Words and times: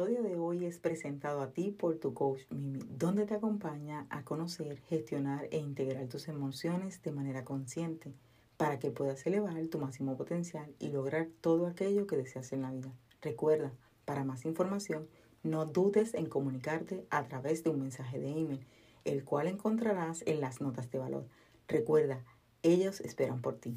episodio 0.00 0.22
de 0.22 0.38
hoy 0.38 0.64
es 0.64 0.78
presentado 0.78 1.42
a 1.42 1.50
ti 1.50 1.72
por 1.72 1.98
tu 1.98 2.14
coach 2.14 2.40
Mimi, 2.48 2.80
donde 2.88 3.26
te 3.26 3.34
acompaña 3.34 4.06
a 4.08 4.24
conocer, 4.24 4.80
gestionar 4.88 5.46
e 5.50 5.58
integrar 5.58 6.06
tus 6.06 6.26
emociones 6.28 7.02
de 7.02 7.12
manera 7.12 7.44
consciente 7.44 8.14
para 8.56 8.78
que 8.78 8.90
puedas 8.90 9.26
elevar 9.26 9.62
tu 9.66 9.78
máximo 9.78 10.16
potencial 10.16 10.74
y 10.78 10.88
lograr 10.88 11.28
todo 11.42 11.66
aquello 11.66 12.06
que 12.06 12.16
deseas 12.16 12.50
en 12.54 12.62
la 12.62 12.70
vida. 12.70 12.90
Recuerda, 13.20 13.72
para 14.06 14.24
más 14.24 14.46
información, 14.46 15.06
no 15.42 15.66
dudes 15.66 16.14
en 16.14 16.30
comunicarte 16.30 17.04
a 17.10 17.28
través 17.28 17.62
de 17.62 17.68
un 17.68 17.82
mensaje 17.82 18.18
de 18.18 18.30
email, 18.30 18.66
el 19.04 19.22
cual 19.22 19.48
encontrarás 19.48 20.22
en 20.24 20.40
las 20.40 20.62
notas 20.62 20.90
de 20.90 20.98
valor. 20.98 21.26
Recuerda, 21.68 22.24
ellos 22.62 23.02
esperan 23.02 23.42
por 23.42 23.56
ti. 23.56 23.76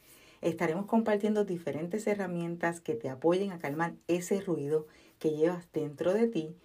Estaremos 0.41 0.87
compartiendo 0.87 1.45
diferentes 1.45 2.07
herramientas 2.07 2.81
que 2.81 2.95
te 2.95 3.09
apoyen 3.09 3.51
a 3.51 3.59
calmar 3.59 3.93
ese 4.07 4.41
ruido 4.41 4.87
que 5.19 5.29
llevas 5.29 5.71
dentro 5.71 6.13
de 6.13 6.27
ti 6.27 6.55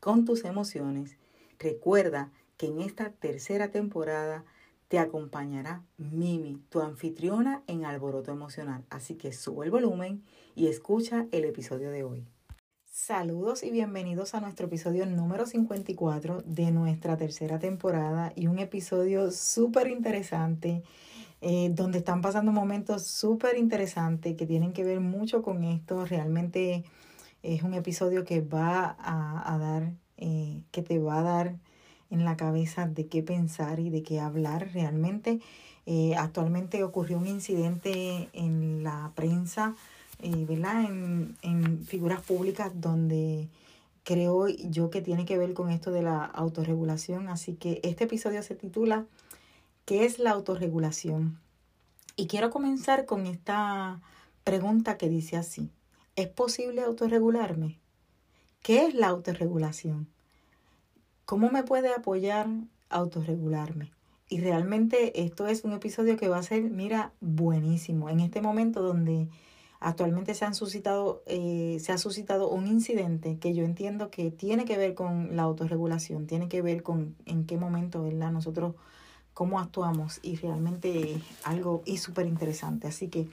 con 0.00 0.24
tus 0.24 0.44
emociones. 0.44 1.16
Recuerda 1.60 2.32
que 2.56 2.66
en 2.66 2.80
esta 2.80 3.10
tercera 3.10 3.70
temporada 3.70 4.44
te 4.88 4.98
acompañará 4.98 5.84
Mimi, 5.96 6.60
tu 6.68 6.80
anfitriona 6.80 7.62
en 7.68 7.84
Alboroto 7.84 8.32
Emocional. 8.32 8.84
Así 8.90 9.14
que 9.14 9.32
sube 9.32 9.64
el 9.64 9.70
volumen 9.70 10.24
y 10.56 10.66
escucha 10.66 11.26
el 11.30 11.44
episodio 11.44 11.92
de 11.92 12.02
hoy. 12.02 12.26
Saludos 12.84 13.62
y 13.62 13.70
bienvenidos 13.70 14.34
a 14.34 14.40
nuestro 14.40 14.66
episodio 14.66 15.06
número 15.06 15.46
54 15.46 16.42
de 16.44 16.72
nuestra 16.72 17.16
tercera 17.16 17.60
temporada 17.60 18.32
y 18.34 18.48
un 18.48 18.58
episodio 18.58 19.30
súper 19.30 19.86
interesante 19.86 20.82
eh, 21.42 21.70
donde 21.72 21.98
están 21.98 22.20
pasando 22.20 22.52
momentos 22.52 23.06
súper 23.06 23.56
interesantes 23.56 24.36
que 24.36 24.46
tienen 24.46 24.72
que 24.72 24.84
ver 24.84 25.00
mucho 25.00 25.42
con 25.42 25.64
esto. 25.64 26.04
Realmente 26.04 26.84
es 27.42 27.62
un 27.62 27.72
episodio 27.72 28.24
que 28.24 28.42
va 28.42 28.94
a, 28.98 29.56
dar, 29.58 29.92
eh, 30.18 30.60
que 30.70 30.82
te 30.82 30.98
va 30.98 31.20
a 31.20 31.22
dar 31.22 31.56
en 32.10 32.24
la 32.24 32.36
cabeza 32.36 32.86
de 32.86 33.06
qué 33.06 33.22
pensar 33.22 33.80
y 33.80 33.88
de 33.88 34.02
qué 34.02 34.20
hablar 34.20 34.70
realmente. 34.74 35.40
Eh, 35.86 36.14
actualmente 36.16 36.84
ocurrió 36.84 37.18
un 37.18 37.26
incidente 37.26 38.28
en 38.34 38.82
la 38.82 39.12
prensa, 39.14 39.74
¿verdad? 40.46 40.84
En, 40.84 41.36
en 41.40 41.84
figuras 41.86 42.20
públicas 42.20 42.70
donde 42.74 43.48
creo 44.04 44.48
yo 44.48 44.90
que 44.90 45.00
tiene 45.00 45.24
que 45.24 45.38
ver 45.38 45.54
con 45.54 45.70
esto 45.70 45.90
de 45.90 46.02
la 46.02 46.24
autorregulación. 46.24 47.28
Así 47.28 47.54
que 47.54 47.80
este 47.82 48.04
episodio 48.04 48.42
se 48.42 48.54
titula 48.54 49.06
¿Qué 49.90 50.04
es 50.04 50.20
la 50.20 50.30
autorregulación? 50.30 51.40
Y 52.14 52.28
quiero 52.28 52.50
comenzar 52.50 53.06
con 53.06 53.26
esta 53.26 54.00
pregunta 54.44 54.96
que 54.96 55.08
dice 55.08 55.36
así. 55.36 55.68
¿Es 56.14 56.28
posible 56.28 56.82
autorregularme? 56.82 57.76
¿Qué 58.62 58.86
es 58.86 58.94
la 58.94 59.08
autorregulación? 59.08 60.06
¿Cómo 61.24 61.50
me 61.50 61.64
puede 61.64 61.92
apoyar 61.92 62.46
autorregularme? 62.88 63.90
Y 64.28 64.38
realmente 64.38 65.24
esto 65.24 65.48
es 65.48 65.64
un 65.64 65.72
episodio 65.72 66.16
que 66.16 66.28
va 66.28 66.38
a 66.38 66.44
ser, 66.44 66.62
mira, 66.62 67.12
buenísimo. 67.20 68.08
En 68.10 68.20
este 68.20 68.40
momento 68.40 68.82
donde 68.82 69.26
actualmente 69.80 70.36
se, 70.36 70.44
han 70.44 70.54
suscitado, 70.54 71.24
eh, 71.26 71.78
se 71.80 71.90
ha 71.90 71.98
suscitado 71.98 72.48
un 72.48 72.68
incidente 72.68 73.38
que 73.40 73.54
yo 73.54 73.64
entiendo 73.64 74.08
que 74.08 74.30
tiene 74.30 74.64
que 74.64 74.78
ver 74.78 74.94
con 74.94 75.34
la 75.34 75.42
autorregulación, 75.42 76.28
tiene 76.28 76.48
que 76.48 76.62
ver 76.62 76.84
con 76.84 77.16
en 77.26 77.44
qué 77.44 77.56
momento, 77.56 78.04
¿verdad? 78.04 78.30
Nosotros 78.30 78.76
cómo 79.34 79.60
actuamos 79.60 80.20
y 80.22 80.36
realmente 80.36 81.20
algo 81.44 81.82
y 81.84 81.98
súper 81.98 82.26
interesante. 82.26 82.88
Así 82.88 83.08
que 83.08 83.28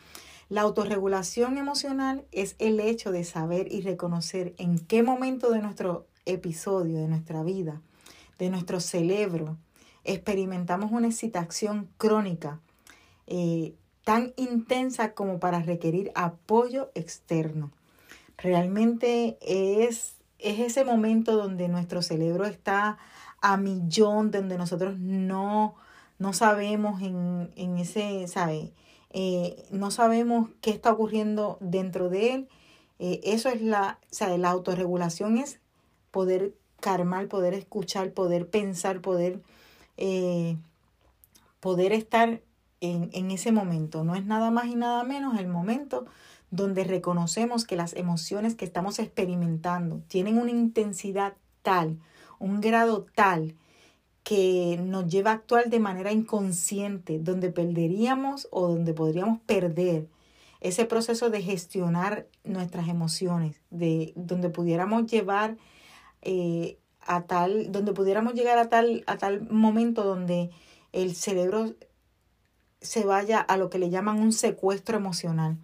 la 0.49 0.61
autorregulación 0.61 1.57
emocional 1.57 2.23
es 2.31 2.55
el 2.59 2.79
hecho 2.79 3.11
de 3.11 3.25
saber 3.25 3.71
y 3.71 3.81
reconocer 3.81 4.53
en 4.57 4.79
qué 4.79 5.03
momento 5.03 5.49
de 5.49 5.61
nuestro 5.61 6.05
episodio, 6.25 6.99
de 6.99 7.07
nuestra 7.07 7.43
vida, 7.43 7.81
de 8.39 8.49
nuestro 8.49 8.79
cerebro, 8.79 9.57
experimentamos 10.03 10.91
una 10.91 11.07
excitación 11.07 11.89
crónica 11.97 12.59
eh, 13.27 13.73
tan 14.05 14.33
intensa 14.37 15.13
como 15.13 15.39
para 15.39 15.61
requerir 15.61 16.11
apoyo 16.15 16.91
externo. 16.95 17.71
Realmente 18.37 19.37
es, 19.41 20.15
es 20.39 20.59
ese 20.59 20.85
momento 20.85 21.35
donde 21.35 21.67
nuestro 21.67 22.01
cerebro 22.01 22.45
está 22.45 22.97
a 23.41 23.57
millón, 23.57 24.31
donde 24.31 24.57
nosotros 24.57 24.97
no 24.97 25.75
no 26.19 26.33
sabemos 26.33 27.01
en, 27.01 27.51
en 27.55 27.77
ese, 27.77 28.27
¿sabe? 28.27 28.73
Eh, 29.11 29.65
no 29.71 29.91
sabemos 29.91 30.49
qué 30.61 30.71
está 30.71 30.91
ocurriendo 30.91 31.57
dentro 31.61 32.09
de 32.09 32.33
él. 32.33 32.49
Eh, 32.99 33.21
eso 33.23 33.49
es 33.49 33.61
la, 33.61 33.99
¿sabe? 34.11 34.37
La 34.37 34.49
autorregulación 34.49 35.37
es 35.37 35.59
poder 36.11 36.53
calmar, 36.79 37.27
poder 37.27 37.53
escuchar, 37.53 38.11
poder 38.11 38.49
pensar, 38.49 39.01
poder, 39.01 39.41
eh, 39.97 40.57
poder 41.59 41.93
estar 41.93 42.41
en, 42.81 43.09
en 43.13 43.31
ese 43.31 43.51
momento. 43.51 44.03
No 44.03 44.15
es 44.15 44.25
nada 44.25 44.51
más 44.51 44.65
y 44.65 44.75
nada 44.75 45.03
menos 45.03 45.39
el 45.39 45.47
momento 45.47 46.05
donde 46.49 46.83
reconocemos 46.83 47.65
que 47.65 47.75
las 47.75 47.93
emociones 47.93 48.55
que 48.55 48.65
estamos 48.65 48.99
experimentando 48.99 50.01
tienen 50.07 50.37
una 50.37 50.51
intensidad 50.51 51.33
tal, 51.61 51.99
un 52.39 52.61
grado 52.61 53.05
tal, 53.15 53.55
que 54.27 54.77
nos 54.83 55.07
lleva 55.07 55.31
a 55.31 55.35
actuar 55.35 55.69
de 55.69 55.79
manera 55.79 56.11
inconsciente, 56.11 57.17
donde 57.17 57.49
perderíamos 57.49 58.49
o 58.51 58.67
donde 58.67 58.93
podríamos 58.93 59.39
perder 59.39 60.09
ese 60.59 60.83
proceso 60.83 61.29
de 61.29 61.41
gestionar 61.41 62.27
nuestras 62.43 62.89
emociones, 62.89 63.55
de 63.69 64.11
donde 64.17 64.49
pudiéramos 64.49 65.09
llevar 65.09 65.55
eh, 66.23 66.77
a 66.99 67.21
tal, 67.23 67.71
donde 67.71 67.93
pudiéramos 67.93 68.33
llegar 68.33 68.57
a 68.57 68.67
tal, 68.67 69.05
a 69.07 69.17
tal 69.17 69.49
momento 69.49 70.03
donde 70.03 70.49
el 70.91 71.15
cerebro 71.15 71.73
se 72.81 73.05
vaya 73.05 73.39
a 73.39 73.55
lo 73.55 73.69
que 73.69 73.79
le 73.79 73.89
llaman 73.89 74.19
un 74.19 74.33
secuestro 74.33 74.97
emocional. 74.97 75.55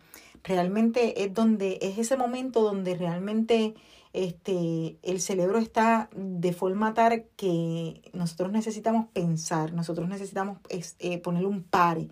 Realmente 0.42 1.26
es 1.26 1.34
donde, 1.34 1.80
es 1.82 1.98
ese 1.98 2.16
momento 2.16 2.62
donde 2.62 2.96
realmente 2.96 3.74
este, 4.14 4.98
el 5.02 5.20
cerebro 5.20 5.58
está 5.58 6.10
de 6.16 6.54
forma 6.54 6.94
tal 6.94 7.26
que 7.36 8.02
nosotros 8.14 8.52
necesitamos 8.52 9.08
pensar, 9.12 9.74
nosotros 9.74 10.08
necesitamos 10.08 10.60
eh, 10.70 11.18
poner 11.18 11.46
un 11.46 11.64
pare, 11.64 12.10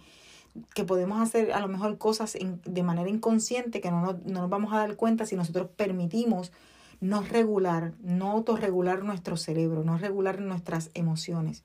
que 0.73 0.83
podemos 0.83 1.21
hacer 1.21 1.53
a 1.53 1.59
lo 1.59 1.67
mejor 1.67 1.97
cosas 1.97 2.37
de 2.41 2.83
manera 2.83 3.09
inconsciente 3.09 3.79
que 3.79 3.91
no, 3.91 4.19
nos 4.25 4.49
vamos 4.49 4.73
a 4.73 4.77
dar 4.77 4.95
cuenta 4.95 5.25
si 5.25 5.35
nosotros 5.35 5.69
permitimos 5.75 6.51
no 6.99 7.21
regular, 7.21 7.93
no 8.01 8.31
autorregular 8.31 9.03
nuestro 9.03 9.37
cerebro, 9.37 9.83
no 9.83 9.97
regular 9.97 10.41
nuestras 10.41 10.89
emociones. 10.93 11.63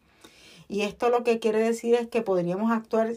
Y 0.68 0.82
esto 0.82 1.10
lo 1.10 1.24
que 1.24 1.38
quiere 1.38 1.58
decir 1.58 1.94
es 1.94 2.08
que 2.08 2.22
podríamos 2.22 2.70
actuar 2.70 3.14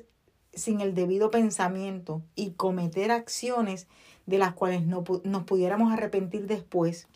sin 0.54 0.82
el 0.82 0.94
debido 0.94 1.32
pensamiento 1.32 2.22
y 2.36 2.52
cometer 2.52 3.12
acciones 3.12 3.88
de 4.30 4.38
las 4.38 4.54
cuales 4.54 4.86
no, 4.86 5.04
nos 5.24 5.44
pudiéramos 5.44 5.92
arrepentir 5.92 6.48
después 6.48 7.08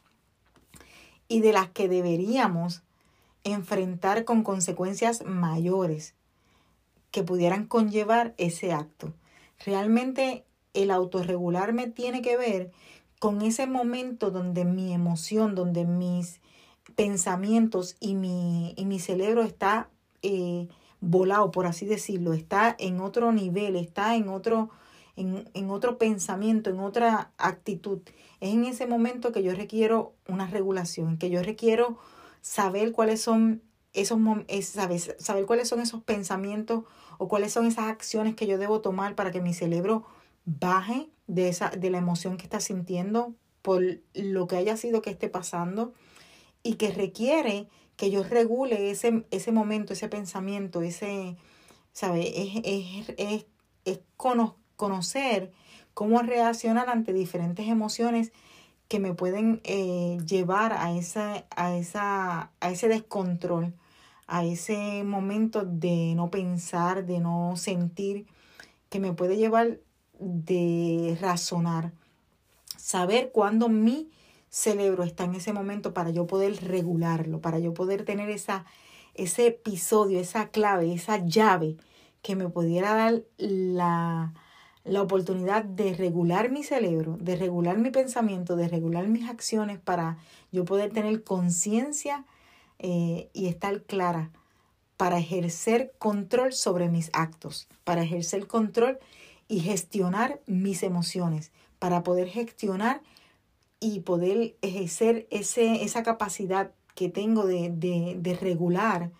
y 1.28 1.42
de 1.42 1.54
las 1.54 1.70
que 1.70 1.88
deberíamos 1.88 2.84
enfrentar 3.44 4.26
con 4.26 4.44
consecuencias 4.44 5.24
mayores 5.26 6.16
que 7.12 7.24
pudieran 7.24 7.68
conllevar 7.68 8.34
ese 8.38 8.74
acto. 8.74 9.14
Realmente 9.64 10.44
el 10.74 10.90
autorregularme 10.92 11.88
tiene 11.88 12.22
que 12.22 12.38
ver 12.38 12.72
con 13.20 13.42
ese 13.42 13.68
momento 13.68 14.32
donde 14.32 14.66
mi 14.66 14.94
emoción, 14.94 15.56
donde 15.56 15.86
mis 15.86 16.42
pensamientos 16.96 17.96
y 18.00 18.16
mi, 18.16 18.74
y 18.76 18.86
mi 18.86 19.00
cerebro 19.00 19.44
está 19.44 19.90
eh, 20.24 20.68
volado, 21.00 21.52
por 21.52 21.66
así 21.66 21.86
decirlo, 21.86 22.34
está 22.34 22.76
en 22.80 23.00
otro 23.00 23.32
nivel, 23.32 23.76
está 23.76 24.16
en 24.16 24.30
otro, 24.30 24.70
en, 25.16 25.70
otro 25.70 25.98
pensamiento, 25.98 26.70
en 26.70 26.80
otra 26.80 27.32
actitud. 27.38 28.02
Es 28.40 28.54
en 28.54 28.66
ese 28.66 28.88
momento 28.88 29.32
que 29.32 29.44
yo 29.44 29.54
requiero 29.54 30.14
una 30.28 30.48
regulación, 30.48 31.18
que 31.18 31.30
yo 31.30 31.44
requiero 31.44 31.98
saber 32.42 32.92
cuáles 32.92 33.22
son 33.22 33.62
esos 33.94 34.20
saber, 34.64 35.00
saber 35.00 35.46
cuáles 35.46 35.70
son 35.70 35.80
esos 35.80 36.04
pensamientos 36.04 36.84
o 37.20 37.28
cuáles 37.28 37.54
son 37.54 37.68
esas 37.68 37.86
acciones 37.86 38.36
que 38.36 38.48
yo 38.48 38.58
debo 38.58 38.82
tomar 38.82 39.16
para 39.16 39.32
que 39.32 39.40
mi 39.40 39.54
cerebro 39.54 40.04
baje 40.46 41.10
de 41.28 41.50
esa 41.50 41.70
de 41.70 41.92
la 41.92 42.00
emoción 42.00 42.38
que 42.38 42.44
está 42.44 42.60
sintiendo 42.60 43.36
por 43.62 43.84
lo 44.14 44.48
que 44.48 44.58
haya 44.58 44.78
sido 44.78 45.02
que 45.02 45.12
esté 45.12 45.30
pasando 45.30 45.94
y 46.64 46.76
que 46.76 46.92
requiere 46.92 47.68
que 47.96 48.10
yo 48.10 48.24
regule 48.24 48.90
ese, 48.90 49.26
ese 49.32 49.52
momento, 49.52 49.94
ese 49.94 50.10
pensamiento, 50.10 50.82
ese, 50.82 51.38
¿sabe? 51.92 52.42
Es, 52.42 52.62
es, 52.64 53.16
es, 53.18 53.46
es 53.86 54.00
conocer 54.84 55.50
cómo 55.94 56.22
reaccionar 56.24 56.90
ante 56.90 57.14
diferentes 57.14 57.70
emociones 57.70 58.34
que 58.90 59.00
me 59.00 59.14
pueden 59.14 59.62
eh, 59.64 60.18
llevar 60.28 60.74
a, 60.74 60.92
esa, 60.92 61.46
a, 61.56 61.78
esa, 61.78 62.52
a 62.60 62.70
ese 62.70 62.90
descontrol, 62.90 63.74
a 64.28 64.44
ese 64.44 65.06
momento 65.06 65.64
de 65.64 66.16
no 66.18 66.30
pensar, 66.30 67.06
de 67.06 67.22
no 67.22 67.54
sentir, 67.56 68.28
que 68.90 69.00
me 69.00 69.14
puede 69.14 69.38
llevar 69.38 69.80
de 70.20 71.18
razonar. 71.22 71.94
Saber 72.76 73.32
cuándo 73.32 73.70
mi 73.70 74.12
cerebro 74.50 75.04
está 75.06 75.24
en 75.24 75.36
ese 75.36 75.54
momento 75.54 75.94
para 75.94 76.10
yo 76.10 76.28
poder 76.28 76.62
regularlo, 76.62 77.40
para 77.40 77.58
yo 77.60 77.74
poder 77.74 78.04
tener 78.04 78.30
esa, 78.30 78.66
ese 79.14 79.48
episodio, 79.48 80.20
esa 80.20 80.50
clave, 80.50 80.94
esa 80.94 81.26
llave 81.26 81.78
que 82.22 82.36
me 82.36 82.50
pudiera 82.50 82.94
dar 82.96 83.24
la, 83.38 84.34
la 84.84 85.02
oportunidad 85.02 85.64
de 85.64 85.94
regular 85.94 86.52
mi 86.52 86.64
cerebro, 86.64 87.18
de 87.20 87.36
regular 87.36 87.78
mi 87.78 87.90
pensamiento, 87.90 88.56
de 88.56 88.68
regular 88.68 89.08
mis 89.08 89.30
acciones 89.30 89.80
para 89.80 90.18
yo 90.52 90.66
poder 90.66 90.92
tener 90.92 91.24
conciencia 91.24 92.26
eh, 92.80 93.30
y 93.34 93.48
estar 93.48 93.82
clara 93.84 94.32
para 94.98 95.18
ejercer 95.18 95.94
control 95.98 96.54
sobre 96.54 96.90
mis 96.90 97.10
actos, 97.14 97.68
para 97.84 98.04
ejercer 98.04 98.48
control 98.48 99.00
y 99.48 99.62
gestionar 99.62 100.42
mis 100.48 100.84
emociones, 100.84 101.52
para 101.80 102.04
poder 102.04 102.28
gestionar 102.28 103.02
y 103.80 104.02
poder 104.02 104.56
ejercer 104.62 105.28
ese, 105.30 105.84
esa 105.84 106.04
capacidad 106.04 106.72
que 106.96 107.10
tengo 107.10 107.46
de, 107.46 107.70
de, 107.70 108.16
de 108.20 108.36
regular 108.36 109.12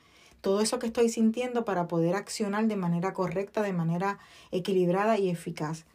todo 0.44 0.60
eso 0.60 0.78
que 0.78 0.88
estoy 0.88 1.08
sintiendo 1.08 1.64
para 1.64 1.88
poder 1.88 2.16
accionar 2.16 2.68
de 2.68 2.76
manera 2.76 3.14
correcta, 3.14 3.62
de 3.62 3.72
manera 3.72 4.20
equilibrada 4.52 5.18
y 5.18 5.30
eficaz. 5.30 5.86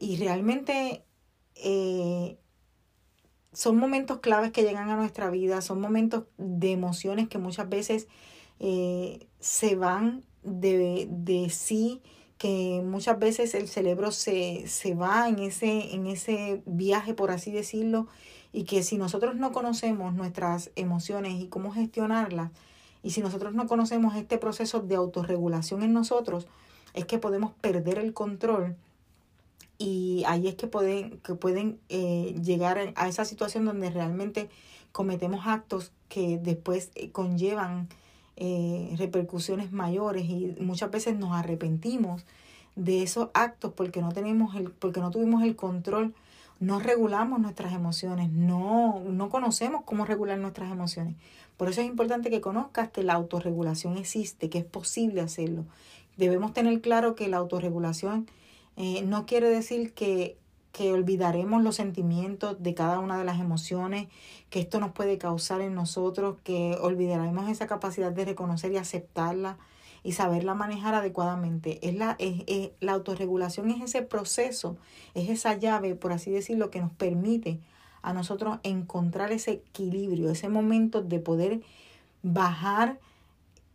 Y 0.00 0.16
realmente 0.16 1.04
eh, 1.54 2.38
son 3.52 3.76
momentos 3.76 4.20
claves 4.20 4.52
que 4.52 4.62
llegan 4.62 4.88
a 4.88 4.96
nuestra 4.96 5.28
vida, 5.28 5.60
son 5.60 5.82
momentos 5.82 6.24
de 6.38 6.72
emociones 6.72 7.28
que 7.28 7.36
muchas 7.36 7.68
veces 7.68 8.08
eh, 8.58 9.28
se 9.38 9.76
van 9.76 10.24
de, 10.42 11.06
de, 11.10 11.50
sí, 11.50 12.00
que 12.38 12.80
muchas 12.82 13.18
veces 13.18 13.54
el 13.54 13.68
cerebro 13.68 14.12
se, 14.12 14.66
se 14.66 14.94
va 14.94 15.28
en 15.28 15.40
ese, 15.40 15.94
en 15.94 16.06
ese 16.06 16.62
viaje, 16.64 17.12
por 17.12 17.30
así 17.30 17.52
decirlo, 17.52 18.06
y 18.50 18.64
que 18.64 18.82
si 18.82 18.96
nosotros 18.96 19.36
no 19.36 19.52
conocemos 19.52 20.14
nuestras 20.14 20.70
emociones 20.74 21.34
y 21.38 21.48
cómo 21.48 21.70
gestionarlas, 21.70 22.50
y 23.04 23.10
si 23.10 23.20
nosotros 23.20 23.54
no 23.54 23.68
conocemos 23.68 24.16
este 24.16 24.38
proceso 24.38 24.80
de 24.80 24.96
autorregulación 24.96 25.82
en 25.82 25.92
nosotros, 25.92 26.48
es 26.94 27.04
que 27.04 27.18
podemos 27.18 27.52
perder 27.60 27.98
el 27.98 28.14
control 28.14 28.76
y 29.78 30.22
ahí 30.26 30.48
es 30.48 30.54
que 30.54 30.66
pueden, 30.66 31.18
que 31.18 31.34
pueden 31.34 31.78
eh, 31.90 32.34
llegar 32.42 32.94
a 32.96 33.08
esa 33.08 33.24
situación 33.24 33.66
donde 33.66 33.90
realmente 33.90 34.48
cometemos 34.92 35.46
actos 35.46 35.92
que 36.08 36.38
después 36.38 36.90
eh, 36.94 37.10
conllevan 37.10 37.88
eh, 38.36 38.94
repercusiones 38.96 39.70
mayores 39.72 40.24
y 40.24 40.56
muchas 40.60 40.90
veces 40.90 41.16
nos 41.16 41.32
arrepentimos 41.32 42.24
de 42.76 43.02
esos 43.02 43.28
actos 43.34 43.72
porque 43.74 44.00
no 44.00 44.12
tenemos 44.12 44.54
el, 44.56 44.70
porque 44.70 45.00
no 45.00 45.10
tuvimos 45.10 45.42
el 45.42 45.56
control, 45.56 46.14
no 46.60 46.78
regulamos 46.78 47.40
nuestras 47.40 47.72
emociones, 47.72 48.30
no, 48.30 49.00
no 49.00 49.28
conocemos 49.28 49.82
cómo 49.84 50.04
regular 50.04 50.38
nuestras 50.38 50.70
emociones. 50.70 51.16
Por 51.56 51.68
eso 51.68 51.80
es 51.80 51.86
importante 51.86 52.30
que 52.30 52.40
conozcas 52.40 52.90
que 52.90 53.02
la 53.02 53.14
autorregulación 53.14 53.96
existe, 53.96 54.50
que 54.50 54.58
es 54.58 54.64
posible 54.64 55.20
hacerlo. 55.20 55.64
Debemos 56.16 56.52
tener 56.52 56.80
claro 56.80 57.14
que 57.14 57.28
la 57.28 57.36
autorregulación 57.38 58.28
eh, 58.76 59.02
no 59.02 59.26
quiere 59.26 59.48
decir 59.48 59.92
que, 59.92 60.36
que 60.72 60.92
olvidaremos 60.92 61.62
los 61.62 61.76
sentimientos 61.76 62.60
de 62.62 62.74
cada 62.74 62.98
una 62.98 63.18
de 63.18 63.24
las 63.24 63.40
emociones 63.40 64.08
que 64.50 64.60
esto 64.60 64.80
nos 64.80 64.92
puede 64.92 65.18
causar 65.18 65.60
en 65.60 65.74
nosotros, 65.74 66.36
que 66.42 66.76
olvidaremos 66.80 67.48
esa 67.48 67.66
capacidad 67.66 68.12
de 68.12 68.24
reconocer 68.24 68.72
y 68.72 68.76
aceptarla 68.76 69.58
y 70.04 70.12
saberla 70.12 70.54
manejar 70.54 70.94
adecuadamente. 70.94 71.80
Es 71.88 71.96
la, 71.96 72.14
es, 72.20 72.70
la 72.78 72.92
autorregulación 72.92 73.70
es 73.70 73.82
ese 73.82 74.02
proceso, 74.02 74.76
es 75.14 75.28
esa 75.30 75.54
llave, 75.54 75.96
por 75.96 76.12
así 76.12 76.30
decirlo, 76.30 76.70
que 76.70 76.80
nos 76.80 76.92
permite 76.92 77.58
a 78.02 78.12
nosotros 78.12 78.58
encontrar 78.62 79.32
ese 79.32 79.52
equilibrio, 79.52 80.30
ese 80.30 80.50
momento 80.50 81.00
de 81.00 81.18
poder 81.18 81.62
bajar 82.22 83.00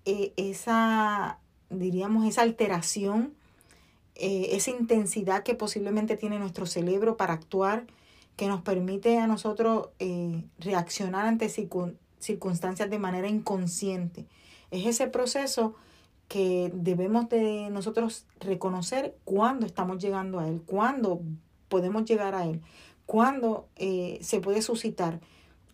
eh, 0.06 0.34
esa, 0.38 1.40
diríamos, 1.72 2.26
esa 2.28 2.44
alteración, 2.44 3.34
eh, 4.14 4.50
esa 4.52 4.70
intensidad 4.70 5.42
que 5.42 5.56
posiblemente 5.56 6.16
tiene 6.16 6.38
nuestro 6.38 6.68
cerebro 6.68 7.18
para 7.18 7.34
actuar, 7.34 7.88
que 8.36 8.48
nos 8.48 8.62
permite 8.62 9.18
a 9.18 9.26
nosotros 9.26 9.90
eh, 9.98 10.44
reaccionar 10.60 11.26
ante 11.26 11.50
circunstancias 12.20 12.90
de 12.90 13.00
manera 13.00 13.28
inconsciente. 13.28 14.28
Es 14.70 14.86
ese 14.86 15.08
proceso 15.08 15.76
que 16.30 16.72
debemos 16.74 17.28
de 17.28 17.70
nosotros 17.70 18.26
reconocer 18.40 19.18
cuándo 19.26 19.66
estamos 19.66 20.02
llegando 20.02 20.40
a 20.40 20.48
él, 20.48 20.62
cuándo 20.66 21.22
podemos 21.68 22.06
llegar 22.06 22.34
a 22.34 22.46
él 22.46 22.62
cuándo 23.10 23.68
eh, 23.76 24.20
se 24.22 24.40
puede 24.40 24.62
suscitar. 24.62 25.20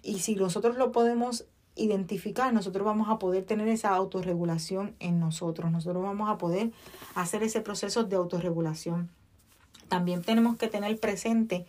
Y 0.02 0.20
si 0.20 0.36
nosotros 0.36 0.78
lo 0.78 0.94
podemos 0.94 1.44
identificar, 1.76 2.54
nosotros 2.54 2.86
vamos 2.86 3.10
a 3.10 3.20
poder 3.20 3.44
tener 3.44 3.68
esa 3.68 3.90
autorregulación 3.90 4.96
en 5.02 5.20
nosotros. 5.20 5.70
Nosotros 5.70 6.02
vamos 6.02 6.30
a 6.30 6.38
poder 6.38 6.72
hacer 7.14 7.44
ese 7.44 7.60
proceso 7.60 8.06
de 8.06 8.16
autorregulación. 8.16 9.10
También 9.90 10.22
tenemos 10.22 10.56
que 10.56 10.70
tener 10.70 10.98
presente 10.98 11.66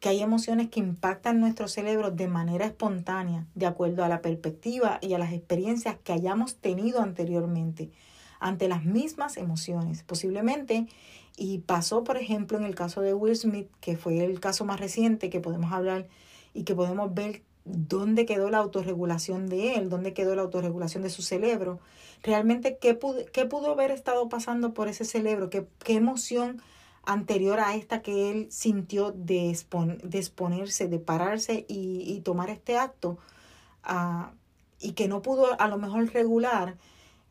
que 0.00 0.10
hay 0.10 0.20
emociones 0.20 0.68
que 0.68 0.80
impactan 0.80 1.40
nuestro 1.40 1.66
cerebro 1.66 2.10
de 2.10 2.28
manera 2.28 2.66
espontánea, 2.66 3.46
de 3.54 3.64
acuerdo 3.64 4.04
a 4.04 4.10
la 4.10 4.20
perspectiva 4.20 4.98
y 5.00 5.14
a 5.14 5.18
las 5.18 5.32
experiencias 5.32 5.96
que 6.04 6.12
hayamos 6.12 6.56
tenido 6.56 7.00
anteriormente 7.00 7.90
ante 8.40 8.68
las 8.68 8.84
mismas 8.84 9.36
emociones. 9.36 10.02
Posiblemente 10.02 10.86
y 11.36 11.58
pasó, 11.58 12.04
por 12.04 12.16
ejemplo, 12.16 12.58
en 12.58 12.64
el 12.64 12.74
caso 12.74 13.00
de 13.02 13.14
Will 13.14 13.36
Smith, 13.36 13.68
que 13.80 13.96
fue 13.96 14.24
el 14.24 14.40
caso 14.40 14.64
más 14.64 14.80
reciente 14.80 15.30
que 15.30 15.40
podemos 15.40 15.72
hablar 15.72 16.08
y 16.54 16.64
que 16.64 16.74
podemos 16.74 17.12
ver 17.12 17.42
dónde 17.64 18.26
quedó 18.26 18.48
la 18.48 18.58
autorregulación 18.58 19.48
de 19.48 19.74
él, 19.74 19.90
dónde 19.90 20.14
quedó 20.14 20.34
la 20.34 20.42
autorregulación 20.42 21.02
de 21.02 21.10
su 21.10 21.22
cerebro. 21.22 21.80
Realmente, 22.22 22.78
¿qué 22.80 22.94
pudo, 22.94 23.26
qué 23.32 23.44
pudo 23.44 23.72
haber 23.72 23.90
estado 23.90 24.28
pasando 24.28 24.72
por 24.72 24.88
ese 24.88 25.04
cerebro? 25.04 25.50
¿Qué, 25.50 25.66
qué 25.84 25.94
emoción 25.94 26.62
anterior 27.04 27.60
a 27.60 27.74
esta 27.76 28.02
que 28.02 28.30
él 28.30 28.46
sintió 28.50 29.12
de, 29.12 29.50
exponerse, 29.50 30.88
de 30.88 30.98
pararse 30.98 31.66
y, 31.68 32.02
y 32.06 32.20
tomar 32.20 32.50
este 32.50 32.78
acto? 32.78 33.18
Uh, 33.88 34.34
y 34.80 34.92
que 34.92 35.08
no 35.08 35.22
pudo 35.22 35.60
a 35.60 35.68
lo 35.68 35.78
mejor 35.78 36.12
regular 36.12 36.76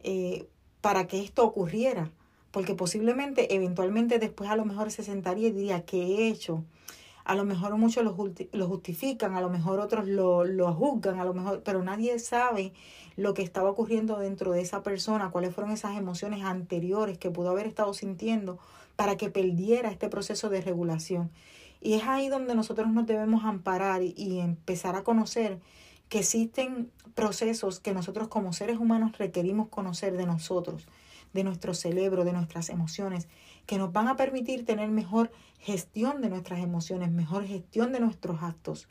eh, 0.04 0.48
para 0.86 1.08
que 1.08 1.20
esto 1.20 1.44
ocurriera 1.44 2.12
porque 2.52 2.76
posiblemente 2.76 3.56
eventualmente 3.56 4.20
después 4.20 4.52
a 4.52 4.56
lo 4.56 4.66
mejor 4.66 4.92
se 4.92 5.04
sentaría 5.04 5.48
y 5.48 5.52
diría, 5.52 5.84
¿qué 5.84 5.98
he 5.98 6.28
hecho? 6.28 6.64
A 7.24 7.34
lo 7.34 7.44
mejor 7.44 7.76
muchos 7.76 8.04
lo, 8.04 8.68
justifican, 8.68 9.34
a 9.34 9.42
lo 9.42 9.50
mejor 9.50 9.80
otros 9.80 10.08
lo, 10.08 10.44
lo 10.46 10.72
juzgan, 10.76 11.20
a 11.20 11.26
lo 11.26 11.34
mejor, 11.34 11.64
pero 11.64 11.82
nadie 11.82 12.20
sabe 12.20 12.72
lo 13.16 13.34
que 13.34 13.42
estaba 13.42 13.72
ocurriendo 13.72 14.20
dentro 14.20 14.52
de 14.52 14.62
esa 14.62 14.84
persona, 14.84 15.32
cuáles 15.32 15.56
fueron 15.56 15.74
esas 15.74 15.98
emociones 15.98 16.44
anteriores 16.44 17.18
que 17.18 17.32
pudo 17.32 17.50
haber 17.50 17.66
estado 17.66 17.96
sintiendo 17.96 18.60
para 18.96 19.18
que 19.18 19.32
perdiera 19.32 19.90
este 19.90 20.08
proceso 20.08 20.50
de 20.50 20.62
regulación. 20.62 21.32
Y 21.82 21.96
es 21.96 22.04
ahí 22.04 22.30
donde 22.30 22.54
nosotros 22.54 22.90
nos 22.90 23.08
debemos 23.08 23.44
amparar 23.44 24.04
y 24.04 24.40
empezar 24.40 24.96
a 24.96 25.04
conocer 25.04 25.58
que 26.10 26.20
existen 26.20 26.92
procesos 27.14 27.80
que 27.80 27.94
nosotros 27.94 28.28
como 28.28 28.54
seres 28.54 28.78
humanos 28.78 29.18
requerimos 29.18 29.70
conocer 29.70 30.18
de 30.18 30.26
nosotros 30.26 30.88
de 31.36 31.44
nuestro 31.44 31.74
cerebro, 31.74 32.24
de 32.24 32.32
nuestras 32.32 32.70
emociones, 32.70 33.28
que 33.66 33.78
nos 33.78 33.92
van 33.92 34.08
a 34.08 34.16
permitir 34.16 34.66
tener 34.66 34.90
mejor 34.90 35.32
gestión 35.60 36.22
de 36.22 36.30
nuestras 36.30 36.60
emociones, 36.60 37.12
mejor 37.12 37.46
gestión 37.46 37.92
de 37.92 38.00
nuestros 38.00 38.42
actos 38.42 38.88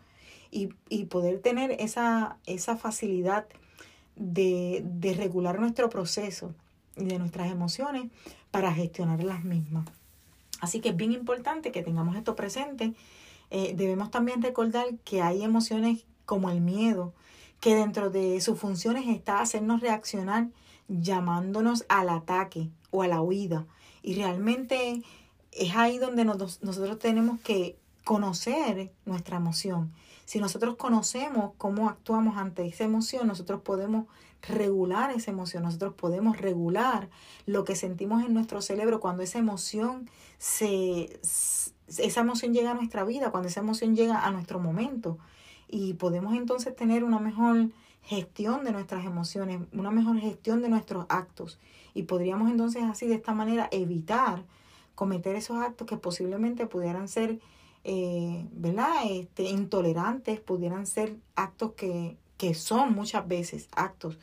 y, 0.50 0.68
poder 1.06 1.40
tener 1.40 1.72
esa, 1.80 2.36
esa 2.46 2.76
facilidad 2.76 3.46
de, 4.14 4.82
de 4.84 5.14
regular 5.14 5.58
nuestro 5.58 5.88
proceso 5.88 6.54
y 6.96 7.06
de 7.06 7.18
nuestras 7.18 7.50
emociones 7.50 8.10
para 8.50 8.72
gestionar 8.72 9.24
las 9.24 9.42
mismas. 9.42 9.86
Así 10.60 10.80
que 10.80 10.90
es 10.90 10.96
bien 10.96 11.12
importante 11.12 11.72
que 11.72 11.82
tengamos 11.82 12.14
esto 12.14 12.36
presente. 12.36 12.92
Eh, 13.50 13.74
debemos 13.74 14.10
también 14.10 14.42
recordar 14.42 14.86
que 15.04 15.22
hay 15.22 15.42
emociones 15.42 16.04
como 16.26 16.50
el 16.50 16.60
miedo, 16.60 17.12
que 17.60 17.74
dentro 17.74 18.10
de 18.10 18.40
sus 18.40 18.58
funciones 18.58 19.08
está 19.08 19.40
hacernos 19.40 19.80
reaccionar 19.80 20.48
llamándonos 20.88 21.84
al 21.88 22.10
ataque 22.10 22.70
o 22.90 23.02
a 23.02 23.08
la 23.08 23.22
huida. 23.22 23.66
Y 24.02 24.14
realmente 24.14 25.02
es 25.52 25.74
ahí 25.76 25.98
donde 25.98 26.24
nosotros 26.24 26.98
tenemos 26.98 27.40
que 27.40 27.76
conocer 28.04 28.92
nuestra 29.06 29.38
emoción. 29.38 29.92
Si 30.26 30.38
nosotros 30.40 30.76
conocemos 30.76 31.52
cómo 31.58 31.88
actuamos 31.88 32.36
ante 32.36 32.66
esa 32.66 32.84
emoción, 32.84 33.26
nosotros 33.26 33.62
podemos 33.62 34.06
regular 34.42 35.10
esa 35.10 35.30
emoción, 35.30 35.62
nosotros 35.62 35.94
podemos 35.94 36.38
regular 36.38 37.08
lo 37.46 37.64
que 37.64 37.76
sentimos 37.76 38.22
en 38.24 38.34
nuestro 38.34 38.60
cerebro 38.60 39.00
cuando 39.00 39.22
esa 39.22 39.38
emoción 39.38 40.10
se 40.38 41.18
esa 41.98 42.20
emoción 42.20 42.52
llega 42.52 42.70
a 42.70 42.74
nuestra 42.74 43.04
vida, 43.04 43.30
cuando 43.30 43.48
esa 43.48 43.60
emoción 43.60 43.94
llega 43.94 44.24
a 44.24 44.30
nuestro 44.30 44.58
momento 44.58 45.18
y 45.74 45.94
podemos 45.94 46.36
entonces 46.36 46.76
tener 46.76 47.02
una 47.02 47.18
mejor 47.18 47.68
gestión 48.04 48.62
de 48.62 48.70
nuestras 48.70 49.04
emociones, 49.04 49.60
una 49.72 49.90
mejor 49.90 50.20
gestión 50.20 50.62
de 50.62 50.68
nuestros 50.68 51.04
actos 51.08 51.58
y 51.94 52.04
podríamos 52.04 52.48
entonces 52.48 52.84
así 52.84 53.08
de 53.08 53.16
esta 53.16 53.34
manera 53.34 53.68
evitar 53.72 54.44
cometer 54.94 55.34
esos 55.34 55.56
actos 55.56 55.88
que 55.88 55.96
posiblemente 55.96 56.68
pudieran 56.68 57.08
ser, 57.08 57.40
eh, 57.82 58.46
¿verdad? 58.52 58.92
Este, 59.10 59.50
intolerantes, 59.50 60.38
pudieran 60.38 60.86
ser 60.86 61.16
actos 61.34 61.72
que, 61.72 62.16
que 62.36 62.54
son 62.54 62.94
muchas 62.94 63.26
veces 63.26 63.68
actos 63.74 64.16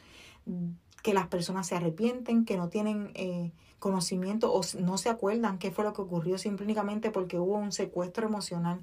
que 1.04 1.14
las 1.14 1.28
personas 1.28 1.68
se 1.68 1.76
arrepienten, 1.76 2.46
que 2.46 2.56
no 2.56 2.70
tienen 2.70 3.12
eh, 3.14 3.52
conocimiento 3.78 4.54
o 4.54 4.62
no 4.80 4.98
se 4.98 5.10
acuerdan 5.10 5.58
qué 5.58 5.72
fue 5.72 5.84
lo 5.84 5.92
que 5.92 6.02
ocurrió 6.02 6.38
simplemente 6.38 7.12
porque 7.12 7.40
hubo 7.40 7.56
un 7.58 7.74
secuestro 7.74 8.26
emocional. 8.26 8.80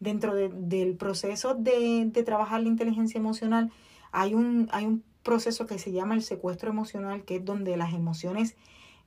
Dentro 0.00 0.34
del 0.34 0.96
proceso 0.96 1.54
de, 1.54 2.08
de, 2.12 2.22
trabajar 2.22 2.62
la 2.62 2.68
inteligencia 2.68 3.18
emocional 3.18 3.72
hay 4.12 4.34
un, 4.34 4.68
hay 4.72 4.86
un 4.86 5.02
proceso 5.22 5.66
que 5.66 5.78
se 5.78 5.92
llama 5.92 6.14
el 6.14 6.22
secuestro 6.22 6.70
emocional, 6.70 7.24
que 7.24 7.36
es 7.36 7.44
donde 7.44 7.76
las 7.76 7.92
emociones 7.92 8.56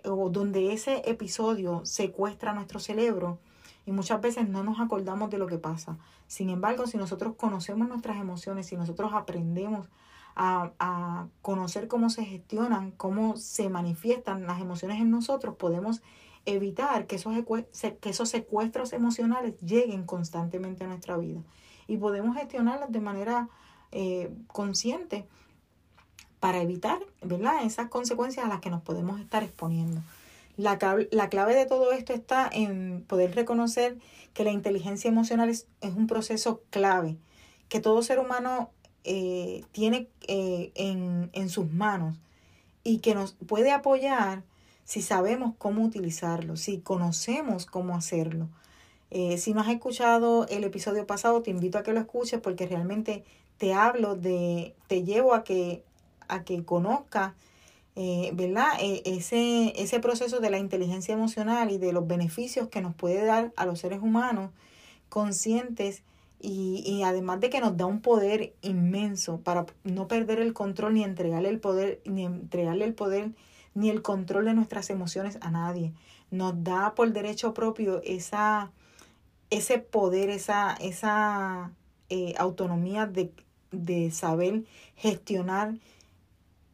o 0.03 0.29
donde 0.29 0.73
ese 0.73 1.01
episodio 1.09 1.81
secuestra 1.85 2.53
nuestro 2.53 2.79
cerebro 2.79 3.39
y 3.85 3.91
muchas 3.91 4.21
veces 4.21 4.47
no 4.47 4.63
nos 4.63 4.79
acordamos 4.79 5.29
de 5.29 5.37
lo 5.37 5.47
que 5.47 5.57
pasa. 5.57 5.97
Sin 6.27 6.49
embargo, 6.49 6.87
si 6.87 6.97
nosotros 6.97 7.35
conocemos 7.35 7.87
nuestras 7.87 8.17
emociones, 8.17 8.67
si 8.67 8.77
nosotros 8.77 9.11
aprendemos 9.13 9.89
a, 10.35 10.71
a 10.79 11.27
conocer 11.41 11.87
cómo 11.87 12.09
se 12.09 12.23
gestionan, 12.23 12.91
cómo 12.91 13.37
se 13.37 13.69
manifiestan 13.69 14.45
las 14.45 14.61
emociones 14.61 15.01
en 15.01 15.11
nosotros, 15.11 15.55
podemos 15.55 16.01
evitar 16.45 17.07
que 17.07 17.15
esos, 17.15 17.33
que 18.01 18.09
esos 18.09 18.29
secuestros 18.29 18.93
emocionales 18.93 19.59
lleguen 19.61 20.05
constantemente 20.05 20.83
a 20.83 20.87
nuestra 20.87 21.17
vida. 21.17 21.41
Y 21.87 21.97
podemos 21.97 22.35
gestionarlos 22.35 22.91
de 22.91 22.99
manera 22.99 23.49
eh, 23.91 24.31
consciente 24.47 25.25
para 26.39 26.61
evitar 26.61 26.99
¿verdad? 27.21 27.63
esas 27.63 27.89
consecuencias 27.89 28.45
a 28.45 28.49
las 28.49 28.61
que 28.61 28.69
nos 28.69 28.81
podemos 28.81 29.19
estar 29.19 29.43
exponiendo. 29.43 30.01
La, 30.57 30.77
la 31.11 31.29
clave 31.29 31.55
de 31.55 31.65
todo 31.65 31.91
esto 31.91 32.13
está 32.13 32.49
en 32.51 33.03
poder 33.07 33.35
reconocer 33.35 33.97
que 34.33 34.43
la 34.43 34.51
inteligencia 34.51 35.09
emocional 35.09 35.49
es, 35.49 35.67
un 35.81 36.07
proceso 36.07 36.61
clave, 36.69 37.17
que 37.69 37.79
todo 37.79 38.01
ser 38.01 38.19
humano 38.19 38.71
eh, 39.03 39.63
tiene 39.71 40.07
eh, 40.27 40.71
en, 40.75 41.29
en 41.33 41.49
sus 41.49 41.71
manos 41.71 42.17
y 42.83 42.99
que 42.99 43.15
nos 43.15 43.33
puede 43.33 43.71
apoyar 43.71 44.43
si 44.85 45.01
sabemos 45.01 45.53
cómo 45.57 45.83
utilizarlo, 45.83 46.57
si 46.57 46.79
conocemos 46.79 47.65
cómo 47.65 47.95
hacerlo. 47.95 48.49
Eh, 49.09 49.37
si 49.37 49.53
no 49.53 49.61
has 49.61 49.69
escuchado 49.69 50.47
el 50.47 50.63
episodio 50.63 51.05
pasado, 51.05 51.41
te 51.41 51.51
invito 51.51 51.77
a 51.77 51.83
que 51.83 51.93
lo 51.93 51.99
escuches 51.99 52.39
porque 52.39 52.67
realmente 52.67 53.23
te 53.57 53.73
hablo 53.73 54.15
de, 54.15 54.73
te 54.87 55.03
llevo 55.03 55.33
a 55.33 55.43
que 55.43 55.83
a 56.31 56.43
que 56.43 56.63
conozca, 56.63 57.35
eh, 57.95 58.31
¿verdad? 58.33 58.69
E, 58.79 59.03
ese, 59.05 59.73
ese 59.75 59.99
proceso 59.99 60.39
de 60.39 60.49
la 60.49 60.57
inteligencia 60.57 61.13
emocional 61.13 61.71
y 61.71 61.77
de 61.77 61.91
los 61.93 62.07
beneficios 62.07 62.69
que 62.69 62.81
nos 62.81 62.95
puede 62.95 63.23
dar 63.25 63.51
a 63.57 63.65
los 63.65 63.79
seres 63.79 64.01
humanos 64.01 64.51
conscientes 65.09 66.03
y, 66.39 66.83
y, 66.85 67.03
además 67.03 67.39
de 67.39 67.49
que 67.51 67.59
nos 67.59 67.77
da 67.77 67.85
un 67.85 68.01
poder 68.01 68.53
inmenso 68.61 69.41
para 69.41 69.67
no 69.83 70.07
perder 70.07 70.39
el 70.39 70.53
control 70.53 70.95
ni 70.95 71.03
entregarle 71.03 71.49
el 71.49 71.59
poder, 71.59 72.01
ni 72.05 72.25
entregarle 72.25 72.85
el 72.85 72.95
poder 72.95 73.31
ni 73.73 73.89
el 73.89 74.01
control 74.01 74.45
de 74.45 74.53
nuestras 74.53 74.89
emociones 74.89 75.37
a 75.41 75.51
nadie. 75.51 75.93
Nos 76.29 76.63
da 76.63 76.95
por 76.95 77.11
derecho 77.11 77.53
propio 77.53 78.01
esa, 78.03 78.71
ese 79.49 79.79
poder, 79.79 80.29
esa, 80.29 80.73
esa 80.73 81.71
eh, 82.09 82.33
autonomía 82.37 83.05
de, 83.05 83.31
de 83.71 84.11
saber 84.11 84.63
gestionar 84.95 85.75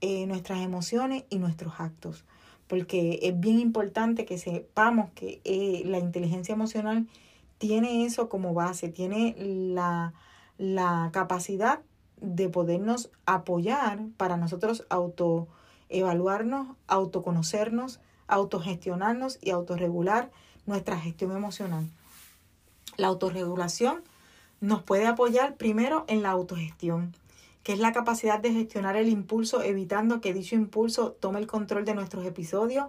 eh, 0.02 0.28
nuestras 0.28 0.60
emociones 0.60 1.26
y 1.30 1.40
nuestros 1.40 1.80
actos. 1.80 2.26
Porque 2.68 3.20
es 3.24 3.40
bien 3.40 3.60
importante 3.60 4.26
que 4.26 4.38
sepamos 4.38 5.10
que 5.12 5.42
eh, 5.44 5.84
la 5.86 6.00
inteligencia 6.00 6.54
emocional 6.54 7.08
tiene 7.58 8.06
eso 8.06 8.30
como 8.30 8.54
base, 8.54 8.90
tiene 8.90 9.36
la, 9.40 10.14
la 10.58 11.10
capacidad 11.14 11.82
de 12.22 12.50
podernos 12.50 13.10
apoyar 13.26 14.08
para 14.18 14.38
nosotros 14.38 14.86
autoevaluarnos, 15.90 16.76
autoconocernos, 16.88 18.00
autogestionarnos 18.28 19.40
y 19.42 19.52
autorregular 19.52 20.32
nuestra 20.66 21.00
gestión 21.00 21.32
emocional. 21.32 21.90
La 22.98 23.08
autorregulación 23.08 24.04
nos 24.60 24.84
puede 24.84 25.06
apoyar 25.06 25.56
primero 25.56 26.06
en 26.08 26.24
la 26.24 26.32
autogestión 26.32 27.16
que 27.68 27.74
es 27.74 27.80
la 27.80 27.92
capacidad 27.92 28.40
de 28.40 28.54
gestionar 28.54 28.96
el 28.96 29.10
impulso 29.10 29.62
evitando 29.62 30.22
que 30.22 30.34
dicho 30.34 30.56
impulso 30.56 31.12
tome 31.12 31.40
el 31.40 31.48
control 31.48 31.84
de 31.84 31.96
nuestros 31.96 32.26
episodios 32.26 32.88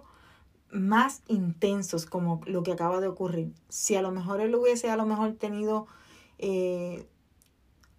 más 0.71 1.21
intensos 1.27 2.05
como 2.05 2.39
lo 2.45 2.63
que 2.63 2.71
acaba 2.71 3.01
de 3.01 3.09
ocurrir. 3.09 3.51
Si 3.67 3.97
a 3.97 4.01
lo 4.01 4.11
mejor 4.13 4.39
él 4.39 4.55
hubiese 4.55 4.89
a 4.89 4.95
lo 4.95 5.05
mejor 5.05 5.33
tenido 5.33 5.85
eh, 6.37 7.05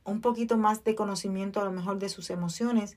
un 0.04 0.22
poquito 0.22 0.56
más 0.56 0.82
de 0.82 0.94
conocimiento 0.94 1.60
a 1.60 1.64
lo 1.64 1.70
mejor 1.70 1.98
de 1.98 2.08
sus 2.08 2.30
emociones, 2.30 2.96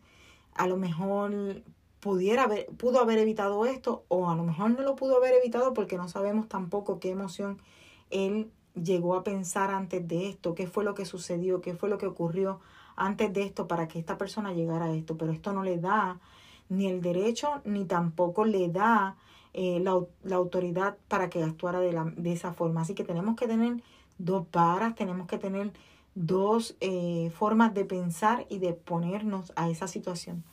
a 0.53 0.65
lo 0.65 0.77
mejor 0.77 1.61
pudiera 2.03 2.43
haber, 2.43 2.65
pudo 2.75 2.99
haber 2.99 3.17
evitado 3.17 3.65
esto 3.65 4.03
o 4.09 4.29
a 4.29 4.35
lo 4.35 4.43
mejor 4.43 4.71
no 4.71 4.81
lo 4.81 4.97
pudo 4.97 5.15
haber 5.15 5.35
evitado 5.35 5.73
porque 5.73 5.95
no 5.95 6.09
sabemos 6.09 6.49
tampoco 6.49 6.99
qué 6.99 7.11
emoción 7.11 7.61
él 8.09 8.51
llegó 8.75 9.15
a 9.15 9.23
pensar 9.23 9.71
antes 9.71 10.05
de 10.05 10.27
esto, 10.27 10.53
qué 10.53 10.67
fue 10.67 10.83
lo 10.83 10.95
que 10.95 11.05
sucedió, 11.05 11.61
qué 11.61 11.75
fue 11.75 11.87
lo 11.87 11.97
que 11.97 12.05
ocurrió 12.05 12.59
antes 12.97 13.31
de 13.31 13.43
esto 13.43 13.69
para 13.69 13.87
que 13.87 13.99
esta 13.99 14.17
persona 14.17 14.51
llegara 14.51 14.87
a 14.87 14.93
esto, 14.93 15.17
pero 15.17 15.31
esto 15.31 15.53
no 15.53 15.63
le 15.63 15.77
da 15.77 16.19
ni 16.67 16.87
el 16.87 17.01
derecho 17.01 17.61
ni 17.63 17.85
tampoco 17.85 18.43
le 18.43 18.67
da 18.67 19.15
eh, 19.53 19.79
la, 19.79 19.97
la, 20.23 20.35
autoridad 20.35 20.97
para 21.07 21.29
que 21.29 21.41
actuara 21.41 21.79
de, 21.79 21.93
la, 21.93 22.03
de 22.03 22.33
esa 22.33 22.51
forma. 22.51 22.81
Así 22.81 22.95
que 22.95 23.05
tenemos 23.05 23.37
que 23.37 23.47
tener 23.47 23.81
dos 24.17 24.45
varas, 24.51 24.93
tenemos 24.95 25.25
que 25.27 25.37
tener 25.37 25.71
dos 26.15 26.75
eh, 26.81 27.31
formas 27.33 27.73
de 27.73 27.85
pensar 27.85 28.45
y 28.49 28.59
de 28.59 28.73
ponernos 28.73 29.53
a 29.55 29.69
esa 29.69 29.87
situación. 29.87 30.43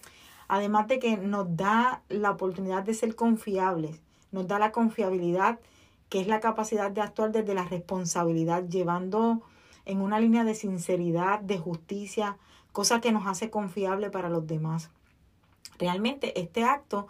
Además 0.52 0.88
de 0.88 0.98
que 0.98 1.16
nos 1.16 1.56
da 1.56 2.02
la 2.08 2.32
oportunidad 2.32 2.82
de 2.82 2.92
ser 2.92 3.14
confiables, 3.14 4.00
nos 4.32 4.48
da 4.48 4.58
la 4.58 4.72
confiabilidad, 4.72 5.60
que 6.08 6.20
es 6.20 6.26
la 6.26 6.40
capacidad 6.40 6.90
de 6.90 7.00
actuar 7.00 7.30
desde 7.30 7.54
la 7.54 7.62
responsabilidad, 7.66 8.64
llevando 8.68 9.42
en 9.84 10.00
una 10.00 10.18
línea 10.18 10.42
de 10.42 10.56
sinceridad, 10.56 11.38
de 11.38 11.56
justicia, 11.56 12.36
cosa 12.72 13.00
que 13.00 13.12
nos 13.12 13.28
hace 13.28 13.48
confiable 13.48 14.10
para 14.10 14.28
los 14.28 14.44
demás. 14.44 14.90
Realmente 15.78 16.40
este 16.40 16.64
acto 16.64 17.06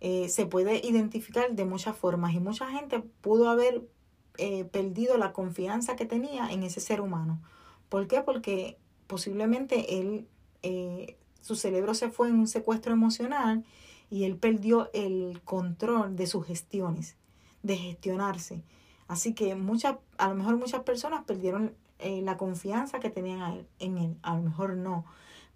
eh, 0.00 0.28
se 0.28 0.44
puede 0.44 0.86
identificar 0.86 1.50
de 1.50 1.64
muchas 1.64 1.96
formas 1.96 2.34
y 2.34 2.40
mucha 2.40 2.68
gente 2.68 3.00
pudo 3.22 3.48
haber 3.48 3.88
eh, 4.36 4.64
perdido 4.66 5.16
la 5.16 5.32
confianza 5.32 5.96
que 5.96 6.04
tenía 6.04 6.52
en 6.52 6.62
ese 6.62 6.80
ser 6.80 7.00
humano. 7.00 7.40
¿Por 7.88 8.06
qué? 8.06 8.20
Porque 8.20 8.76
posiblemente 9.06 9.98
él, 9.98 10.28
eh, 10.62 11.16
su 11.42 11.54
cerebro 11.56 11.92
se 11.92 12.08
fue 12.08 12.28
en 12.28 12.38
un 12.38 12.48
secuestro 12.48 12.94
emocional 12.94 13.64
y 14.10 14.24
él 14.24 14.36
perdió 14.36 14.88
el 14.94 15.42
control 15.44 16.16
de 16.16 16.26
sus 16.26 16.46
gestiones, 16.46 17.16
de 17.62 17.76
gestionarse. 17.76 18.62
Así 19.08 19.34
que 19.34 19.54
muchas, 19.54 19.96
a 20.16 20.28
lo 20.28 20.36
mejor 20.36 20.56
muchas 20.56 20.82
personas 20.84 21.24
perdieron 21.24 21.74
eh, 21.98 22.22
la 22.22 22.38
confianza 22.38 23.00
que 23.00 23.10
tenían 23.10 23.66
en 23.78 23.98
él. 23.98 24.16
A 24.22 24.36
lo 24.36 24.42
mejor 24.42 24.76
no. 24.76 25.04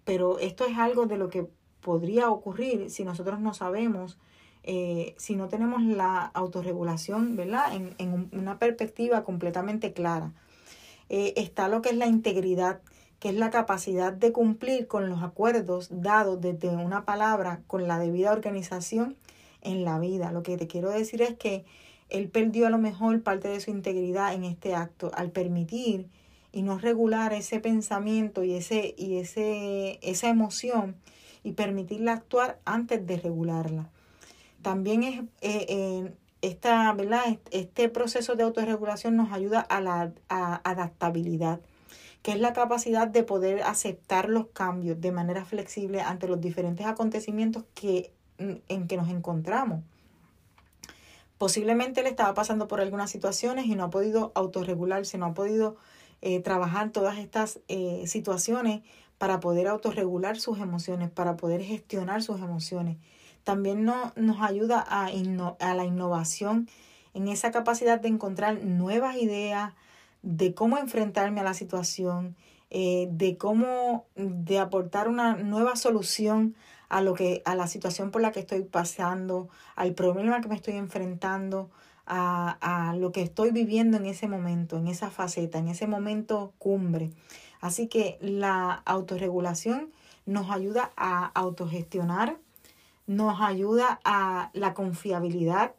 Pero 0.03 0.37
esto 0.37 0.65
es 0.65 0.77
algo 0.77 1.07
de 1.07 1.17
lo 1.17 1.29
que 1.29 1.49
podría 1.81 2.29
ocurrir 2.29 2.91
si 2.91 3.03
nosotros 3.03 3.39
no 3.39 3.53
sabemos, 3.53 4.17
eh, 4.63 5.15
si 5.17 5.35
no 5.35 5.47
tenemos 5.47 5.81
la 5.81 6.25
autorregulación, 6.25 7.35
¿verdad? 7.35 7.73
En, 7.73 7.95
en 7.97 8.29
una 8.31 8.59
perspectiva 8.59 9.23
completamente 9.23 9.93
clara. 9.93 10.33
Eh, 11.09 11.33
está 11.37 11.69
lo 11.69 11.81
que 11.81 11.89
es 11.89 11.95
la 11.95 12.07
integridad, 12.07 12.81
que 13.19 13.29
es 13.29 13.35
la 13.35 13.49
capacidad 13.49 14.13
de 14.13 14.31
cumplir 14.31 14.87
con 14.87 15.09
los 15.09 15.23
acuerdos 15.23 15.89
dados 15.91 16.39
desde 16.41 16.69
una 16.69 17.05
palabra 17.05 17.61
con 17.67 17.87
la 17.87 17.99
debida 17.99 18.31
organización 18.31 19.15
en 19.61 19.83
la 19.83 19.99
vida. 19.99 20.31
Lo 20.31 20.43
que 20.43 20.57
te 20.57 20.67
quiero 20.67 20.89
decir 20.89 21.21
es 21.21 21.35
que 21.35 21.65
él 22.09 22.29
perdió 22.29 22.67
a 22.67 22.69
lo 22.69 22.77
mejor 22.77 23.21
parte 23.21 23.47
de 23.47 23.59
su 23.59 23.71
integridad 23.71 24.33
en 24.33 24.43
este 24.43 24.75
acto 24.75 25.11
al 25.13 25.31
permitir 25.31 26.07
y 26.51 26.61
no 26.61 26.77
regular 26.77 27.33
ese 27.33 27.59
pensamiento 27.59 28.43
y, 28.43 28.53
ese, 28.53 28.95
y 28.97 29.17
ese, 29.17 29.99
esa 30.01 30.29
emoción 30.29 30.95
y 31.43 31.53
permitirla 31.53 32.13
actuar 32.13 32.59
antes 32.65 33.05
de 33.05 33.17
regularla. 33.17 33.89
También 34.61 35.03
es, 35.03 35.21
eh, 35.41 36.11
esta, 36.41 36.93
¿verdad? 36.93 37.37
este 37.51 37.89
proceso 37.89 38.35
de 38.35 38.43
autorregulación 38.43 39.15
nos 39.15 39.31
ayuda 39.31 39.59
a 39.59 39.81
la 39.81 40.11
adaptabilidad, 40.29 41.59
que 42.27 42.33
es 42.33 42.41
la 42.41 42.51
capacidad 42.51 43.07
de 43.07 43.23
poder 43.23 43.63
aceptar 43.63 44.27
los 44.27 44.47
cambios 44.47 44.99
de 44.99 45.13
manera 45.13 45.45
flexible 45.45 46.01
ante 46.01 46.27
los 46.27 46.41
diferentes 46.41 46.85
acontecimientos 46.85 47.63
que, 47.73 48.11
en 48.37 48.87
que 48.89 48.97
nos 48.97 49.07
encontramos. 49.07 49.81
Posiblemente 51.37 52.01
él 52.01 52.07
estaba 52.07 52.33
pasando 52.33 52.67
por 52.67 52.81
algunas 52.81 53.09
situaciones 53.09 53.67
y 53.67 53.75
no 53.75 53.85
ha 53.85 53.89
podido 53.89 54.33
autorregularse, 54.35 55.17
no 55.17 55.27
ha 55.27 55.33
podido 55.33 55.77
eh, 56.21 56.41
trabajar 56.41 56.89
todas 56.89 57.17
estas 57.17 57.61
eh, 57.69 58.03
situaciones 58.07 58.81
para 59.17 59.39
poder 59.39 59.69
autorregular 59.69 60.37
sus 60.37 60.59
emociones, 60.59 61.09
para 61.09 61.37
poder 61.37 61.63
gestionar 61.63 62.23
sus 62.23 62.41
emociones. 62.41 62.97
También 63.45 63.85
no, 63.85 64.11
nos 64.17 64.41
ayuda 64.41 64.85
a, 64.85 65.05
a 65.05 65.73
la 65.75 65.85
innovación 65.85 66.67
en 67.13 67.29
esa 67.29 67.51
capacidad 67.51 68.01
de 68.01 68.09
encontrar 68.09 68.65
nuevas 68.65 69.15
ideas, 69.15 69.71
de 70.27 70.53
cómo 70.53 70.77
enfrentarme 70.77 71.39
a 71.39 71.43
la 71.43 71.53
situación, 71.53 72.35
eh, 72.69 73.07
de 73.11 73.37
cómo 73.37 74.07
de 74.15 74.59
aportar 74.59 75.07
una 75.07 75.37
nueva 75.37 75.77
solución 75.77 76.53
a 76.89 77.01
lo 77.01 77.13
que 77.13 77.41
a 77.45 77.55
la 77.55 77.67
situación 77.67 78.11
por 78.11 78.21
la 78.21 78.33
que 78.33 78.41
estoy 78.41 78.63
pasando, 78.63 79.47
al 79.77 79.93
problema 79.93 80.41
que 80.41 80.49
me 80.49 80.55
estoy 80.55 80.73
enfrentando, 80.73 81.69
a, 82.05 82.89
a 82.89 82.95
lo 82.95 83.13
que 83.13 83.21
estoy 83.21 83.51
viviendo 83.51 83.95
en 83.95 84.05
ese 84.05 84.27
momento, 84.27 84.77
en 84.77 84.87
esa 84.87 85.09
faceta, 85.09 85.59
en 85.59 85.69
ese 85.69 85.87
momento 85.87 86.51
cumbre. 86.57 87.11
Así 87.61 87.87
que 87.87 88.17
la 88.19 88.81
autorregulación 88.85 89.91
nos 90.25 90.51
ayuda 90.51 90.91
a 90.97 91.25
autogestionar, 91.35 92.37
nos 93.07 93.39
ayuda 93.39 94.01
a 94.03 94.49
la 94.53 94.73
confiabilidad, 94.73 95.73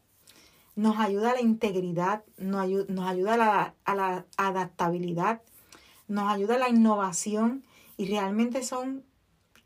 nos 0.79 0.97
ayuda 0.97 1.31
a 1.31 1.33
la 1.33 1.41
integridad, 1.41 2.23
nos, 2.37 2.61
ayuda, 2.61 2.85
nos 2.87 3.05
ayuda 3.05 3.75
a 3.83 3.95
la, 3.95 4.25
adaptabilidad, 4.37 5.41
nos 6.07 6.31
ayuda 6.31 6.55
a 6.55 6.59
la 6.59 6.69
innovación 6.69 7.65
y 7.97 8.07
realmente 8.07 8.63
son 8.63 9.03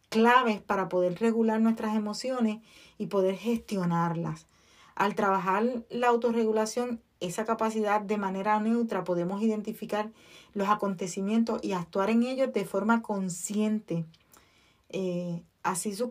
claves 0.09 0.59
para 0.59 0.89
poder 0.89 1.19
regular 1.19 1.61
nuestras 1.61 1.95
emociones 1.95 2.63
y 2.97 3.05
poder 3.07 3.35
gestionarlas. 3.35 4.47
Al 4.95 5.13
trabajar 5.13 5.83
la 5.91 6.07
autorregulación, 6.07 6.99
esa 7.19 7.45
capacidad 7.45 8.01
de 8.01 8.17
manera 8.17 8.59
neutra, 8.59 9.03
podemos 9.03 9.43
identificar 9.43 10.09
los 10.55 10.67
acontecimientos 10.67 11.63
y 11.63 11.73
actuar 11.73 12.09
en 12.09 12.23
ellos 12.23 12.51
de 12.53 12.65
forma 12.65 13.03
consciente. 13.03 14.03
Eh, 14.89 15.43
así 15.61 15.93
su, 15.93 16.09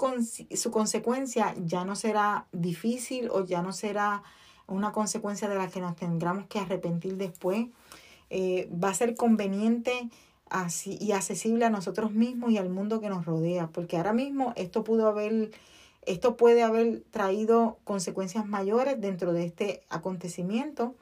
su 0.54 0.70
consecuencia 0.70 1.56
ya 1.58 1.84
no 1.84 1.96
será 1.96 2.46
difícil 2.52 3.30
o 3.32 3.44
ya 3.44 3.62
no 3.62 3.72
será 3.72 4.22
una 4.72 4.92
consecuencia 4.92 5.48
de 5.48 5.56
la 5.56 5.68
que 5.68 5.80
nos 5.80 5.96
tendremos 5.96 6.46
que 6.46 6.58
arrepentir 6.58 7.16
después. 7.16 7.66
Eh, 8.30 8.68
va 8.72 8.88
a 8.88 8.94
ser 8.94 9.14
conveniente 9.14 10.08
así 10.48 10.98
y 11.00 11.12
accesible 11.12 11.64
a 11.64 11.70
nosotros 11.70 12.12
mismos 12.12 12.52
y 12.52 12.58
al 12.58 12.68
mundo 12.68 13.00
que 13.00 13.08
nos 13.08 13.24
rodea, 13.24 13.68
porque 13.68 13.96
ahora 13.96 14.12
mismo 14.12 14.52
esto 14.56 14.84
pudo 14.84 15.08
haber 15.08 15.50
esto 16.04 16.36
puede 16.36 16.62
haber 16.62 17.02
traído 17.10 17.78
consecuencias 17.84 18.46
mayores 18.46 19.00
dentro 19.00 19.32
de 19.32 19.44
este 19.44 19.82
acontecimiento 19.88 20.94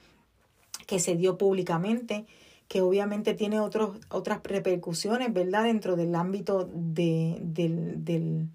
que 0.86 1.00
se 1.00 1.16
dio 1.16 1.38
públicamente, 1.38 2.26
que 2.68 2.82
obviamente 2.82 3.32
tiene 3.34 3.60
otros, 3.60 3.96
otras 4.10 4.42
repercusiones, 4.42 5.32
¿verdad? 5.32 5.64
Dentro 5.64 5.96
del 5.96 6.14
ámbito 6.14 6.68
de, 6.72 7.38
de, 7.40 8.46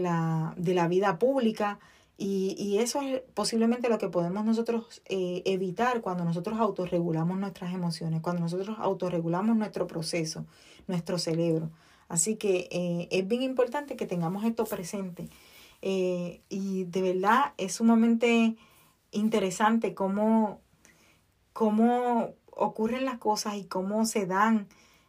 la, 0.00 0.54
de 0.56 0.74
la 0.74 0.88
vida 0.88 1.18
pública. 1.18 1.78
Y, 2.16 2.54
y, 2.56 2.78
eso 2.78 3.00
es 3.02 3.22
posiblemente 3.34 3.88
lo 3.88 3.98
que 3.98 4.08
podemos 4.08 4.44
nosotros 4.44 5.02
eh, 5.06 5.42
evitar 5.46 6.00
cuando 6.00 6.24
nosotros 6.24 6.60
autorregulamos 6.60 7.38
nuestras 7.38 7.74
emociones, 7.74 8.20
cuando 8.20 8.42
nosotros 8.42 8.76
autorregulamos 8.78 9.56
nuestro 9.56 9.88
proceso, 9.88 10.46
nuestro 10.86 11.18
cerebro. 11.18 11.70
Así 12.08 12.36
que 12.36 12.68
eh, 12.70 13.08
es 13.10 13.26
bien 13.26 13.42
importante 13.42 13.96
que 13.96 14.06
tengamos 14.06 14.44
esto 14.44 14.64
presente. 14.64 15.28
Eh, 15.82 16.40
y 16.48 16.84
de 16.84 17.02
verdad 17.02 17.52
es 17.58 17.74
sumamente 17.74 18.56
interesante 19.10 19.94
cómo, 19.94 20.60
cómo 21.52 22.34
ocurren 22.50 23.04
las 23.04 23.18
cosas 23.18 23.56
y 23.56 23.64
cómo 23.64 24.04
se 24.06 24.26
dan 24.26 24.68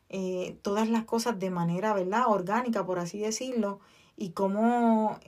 eh, 0.09 0.57
todas 0.63 0.89
las 0.89 1.05
cosas 1.05 1.39
de 1.39 1.49
manera, 1.49 1.93
¿verdad? 1.93 2.23
Orgánica, 2.27 2.85
por 2.85 2.99
así 2.99 3.19
decirlo, 3.19 3.79
y 4.17 4.31
cómo 4.31 5.19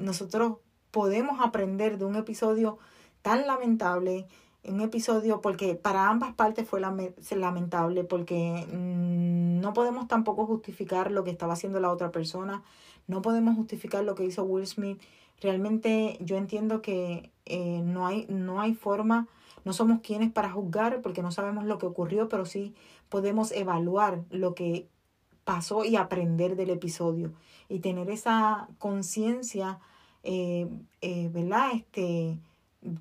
nosotros 0.00 0.58
podemos 0.90 1.40
aprender 1.40 1.98
de 1.98 2.04
un 2.04 2.16
episodio 2.16 2.78
tan 3.22 3.46
lamentable, 3.46 4.26
un 4.64 4.80
episodio 4.80 5.40
porque 5.40 5.74
para 5.74 6.08
ambas 6.08 6.34
partes 6.34 6.68
fue 6.68 6.80
lamentable, 6.80 8.04
porque 8.04 8.66
mm, 8.70 9.60
no 9.60 9.72
podemos 9.72 10.08
tampoco 10.08 10.46
justificar 10.46 11.10
lo 11.10 11.24
que 11.24 11.30
estaba 11.30 11.52
haciendo 11.52 11.80
la 11.80 11.90
otra 11.90 12.10
persona, 12.10 12.62
no 13.06 13.22
podemos 13.22 13.56
justificar 13.56 14.04
lo 14.04 14.14
que 14.14 14.24
hizo 14.24 14.44
Will 14.44 14.66
Smith. 14.66 15.00
Realmente 15.40 16.18
yo 16.20 16.36
entiendo 16.36 16.82
que 16.82 17.30
eh, 17.46 17.80
no, 17.82 18.06
hay, 18.06 18.26
no 18.28 18.60
hay 18.60 18.74
forma, 18.74 19.26
no 19.64 19.72
somos 19.72 20.00
quienes 20.00 20.30
para 20.30 20.50
juzgar 20.50 21.00
porque 21.02 21.22
no 21.22 21.32
sabemos 21.32 21.64
lo 21.64 21.78
que 21.78 21.86
ocurrió, 21.86 22.28
pero 22.28 22.44
sí 22.44 22.74
podemos 23.08 23.52
evaluar 23.52 24.22
lo 24.30 24.54
que 24.54 24.88
pasó 25.44 25.84
y 25.84 25.96
aprender 25.96 26.56
del 26.56 26.70
episodio 26.70 27.32
y 27.68 27.80
tener 27.80 28.10
esa 28.10 28.68
conciencia, 28.78 29.80
eh, 30.22 30.68
eh, 31.00 31.30
¿verdad? 31.32 31.70
Este, 31.74 32.38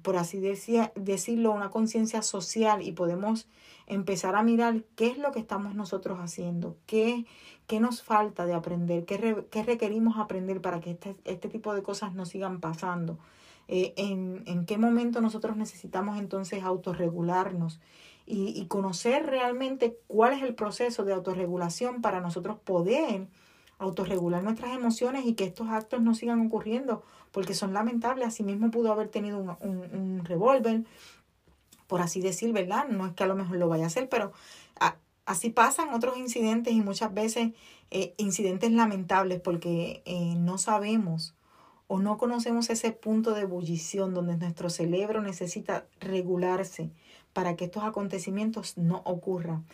por 0.01 0.17
así 0.17 0.39
decirlo, 0.39 1.51
una 1.51 1.69
conciencia 1.69 2.21
social 2.21 2.81
y 2.81 2.91
podemos 2.91 3.47
empezar 3.87 4.35
a 4.35 4.43
mirar 4.43 4.83
qué 4.95 5.07
es 5.07 5.17
lo 5.17 5.31
que 5.31 5.39
estamos 5.39 5.73
nosotros 5.73 6.19
haciendo, 6.19 6.77
qué, 6.85 7.25
qué 7.65 7.79
nos 7.79 8.03
falta 8.03 8.45
de 8.45 8.53
aprender, 8.53 9.05
qué, 9.05 9.45
qué 9.49 9.63
requerimos 9.63 10.17
aprender 10.17 10.61
para 10.61 10.79
que 10.81 10.91
este, 10.91 11.15
este, 11.23 11.47
tipo 11.47 11.73
de 11.73 11.81
cosas 11.81 12.13
no 12.13 12.25
sigan 12.25 12.59
pasando, 12.59 13.17
eh, 13.67 13.93
en, 13.97 14.43
en, 14.47 14.65
qué 14.65 14.77
momento 14.77 15.21
nosotros 15.21 15.55
necesitamos 15.55 16.19
entonces 16.19 16.63
autorregularnos 16.63 17.79
y, 18.25 18.59
y 18.59 18.65
conocer 18.67 19.25
realmente 19.27 19.97
cuál 20.07 20.33
es 20.33 20.43
el 20.43 20.55
proceso 20.55 21.05
de 21.05 21.13
autorregulación 21.13 22.01
para 22.01 22.19
nosotros 22.19 22.57
poder 22.59 23.27
autorregular 23.79 24.43
nuestras 24.43 24.75
emociones 24.75 25.25
y 25.25 25.33
que 25.33 25.45
estos 25.45 25.69
actos 25.69 26.01
no 26.01 26.13
sigan 26.13 26.45
ocurriendo 26.45 27.03
porque 27.31 27.53
son 27.55 27.73
lamentables. 27.73 28.27
Asimismo 28.27 28.69
pudo 28.69 28.91
haber 28.91 29.07
tenido 29.07 29.39
un, 29.39 29.49
un, 29.59 30.25
revólver, 30.25 30.83
por 31.87 32.01
así 32.01 32.21
decir, 32.21 32.53
¿verdad? 32.53 32.87
No 32.89 33.07
es 33.07 33.13
que 33.13 33.23
a 33.23 33.27
lo 33.27 33.35
mejor 33.35 33.57
lo 33.57 33.67
vaya 33.67 33.85
a 33.85 33.87
hacer, 33.87 34.09
pero 34.09 34.31
así 35.29 35.51
pasan 35.51 35.93
otros 35.93 36.17
incidentes 36.17 36.73
y 36.73 36.81
muchas 36.81 37.13
veces 37.13 37.51
eh, 37.91 38.15
incidentes 38.17 38.71
lamentables 38.71 39.39
porque 39.39 40.01
eh, 40.05 40.33
no 40.35 40.57
sabemos 40.57 41.35
o 41.87 41.99
no 41.99 42.17
conocemos 42.17 42.71
ese 42.71 42.91
punto 42.91 43.35
de 43.35 43.41
ebullición 43.41 44.15
donde 44.15 44.37
nuestro 44.37 44.71
cerebro 44.71 45.21
necesita 45.21 45.85
regularse 45.99 46.89
para 47.31 47.55
que 47.55 47.65
estos 47.65 47.83
acontecimientos 47.83 48.75
no 48.77 49.03
ocurran. 49.05 49.65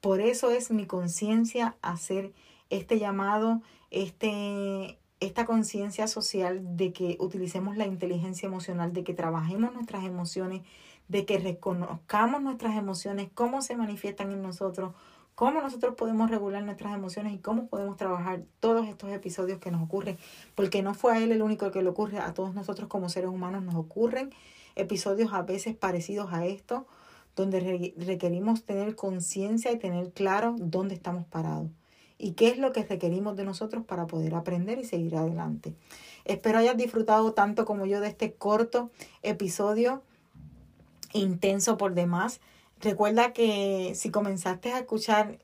Por 0.00 0.20
eso 0.20 0.50
es 0.50 0.72
mi 0.72 0.84
conciencia 0.86 1.76
hacer 1.80 2.32
este 2.70 2.98
llamado, 2.98 3.62
este, 3.90 4.98
esta 5.20 5.46
conciencia 5.46 6.06
social 6.06 6.76
de 6.76 6.92
que 6.92 7.16
utilicemos 7.20 7.76
la 7.76 7.86
inteligencia 7.86 8.46
emocional, 8.46 8.92
de 8.92 9.04
que 9.04 9.14
trabajemos 9.14 9.72
nuestras 9.72 10.04
emociones, 10.04 10.62
de 11.08 11.24
que 11.24 11.38
reconozcamos 11.38 12.42
nuestras 12.42 12.76
emociones, 12.76 13.28
cómo 13.34 13.62
se 13.62 13.76
manifiestan 13.76 14.32
en 14.32 14.42
nosotros, 14.42 14.94
cómo 15.34 15.60
nosotros 15.60 15.94
podemos 15.96 16.30
regular 16.30 16.62
nuestras 16.62 16.94
emociones 16.94 17.34
y 17.34 17.38
cómo 17.38 17.66
podemos 17.66 17.96
trabajar 17.96 18.42
todos 18.60 18.86
estos 18.86 19.10
episodios 19.10 19.58
que 19.58 19.70
nos 19.70 19.82
ocurren, 19.82 20.18
porque 20.54 20.82
no 20.82 20.94
fue 20.94 21.12
a 21.14 21.22
él 21.22 21.32
el 21.32 21.42
único 21.42 21.70
que 21.70 21.82
le 21.82 21.88
ocurre, 21.88 22.18
a 22.18 22.34
todos 22.34 22.54
nosotros 22.54 22.88
como 22.88 23.08
seres 23.08 23.30
humanos 23.30 23.62
nos 23.62 23.74
ocurren 23.74 24.30
episodios 24.76 25.32
a 25.32 25.42
veces 25.42 25.76
parecidos 25.76 26.32
a 26.32 26.46
esto, 26.46 26.86
donde 27.36 27.94
requerimos 27.96 28.64
tener 28.64 28.94
conciencia 28.94 29.72
y 29.72 29.78
tener 29.78 30.12
claro 30.12 30.54
dónde 30.58 30.94
estamos 30.94 31.26
parados 31.26 31.68
y 32.18 32.32
qué 32.32 32.48
es 32.48 32.58
lo 32.58 32.72
que 32.72 32.84
requerimos 32.84 33.36
de 33.36 33.44
nosotros 33.44 33.84
para 33.84 34.06
poder 34.06 34.34
aprender 34.34 34.78
y 34.78 34.84
seguir 34.84 35.16
adelante. 35.16 35.74
Espero 36.24 36.58
hayas 36.58 36.76
disfrutado 36.76 37.32
tanto 37.32 37.64
como 37.64 37.86
yo 37.86 38.00
de 38.00 38.08
este 38.08 38.32
corto 38.32 38.90
episodio 39.22 40.02
intenso 41.12 41.76
por 41.76 41.94
demás. 41.94 42.40
Recuerda 42.80 43.32
que 43.32 43.92
si 43.94 44.10
comenzaste 44.10 44.72
a 44.72 44.78
escuchar 44.80 45.38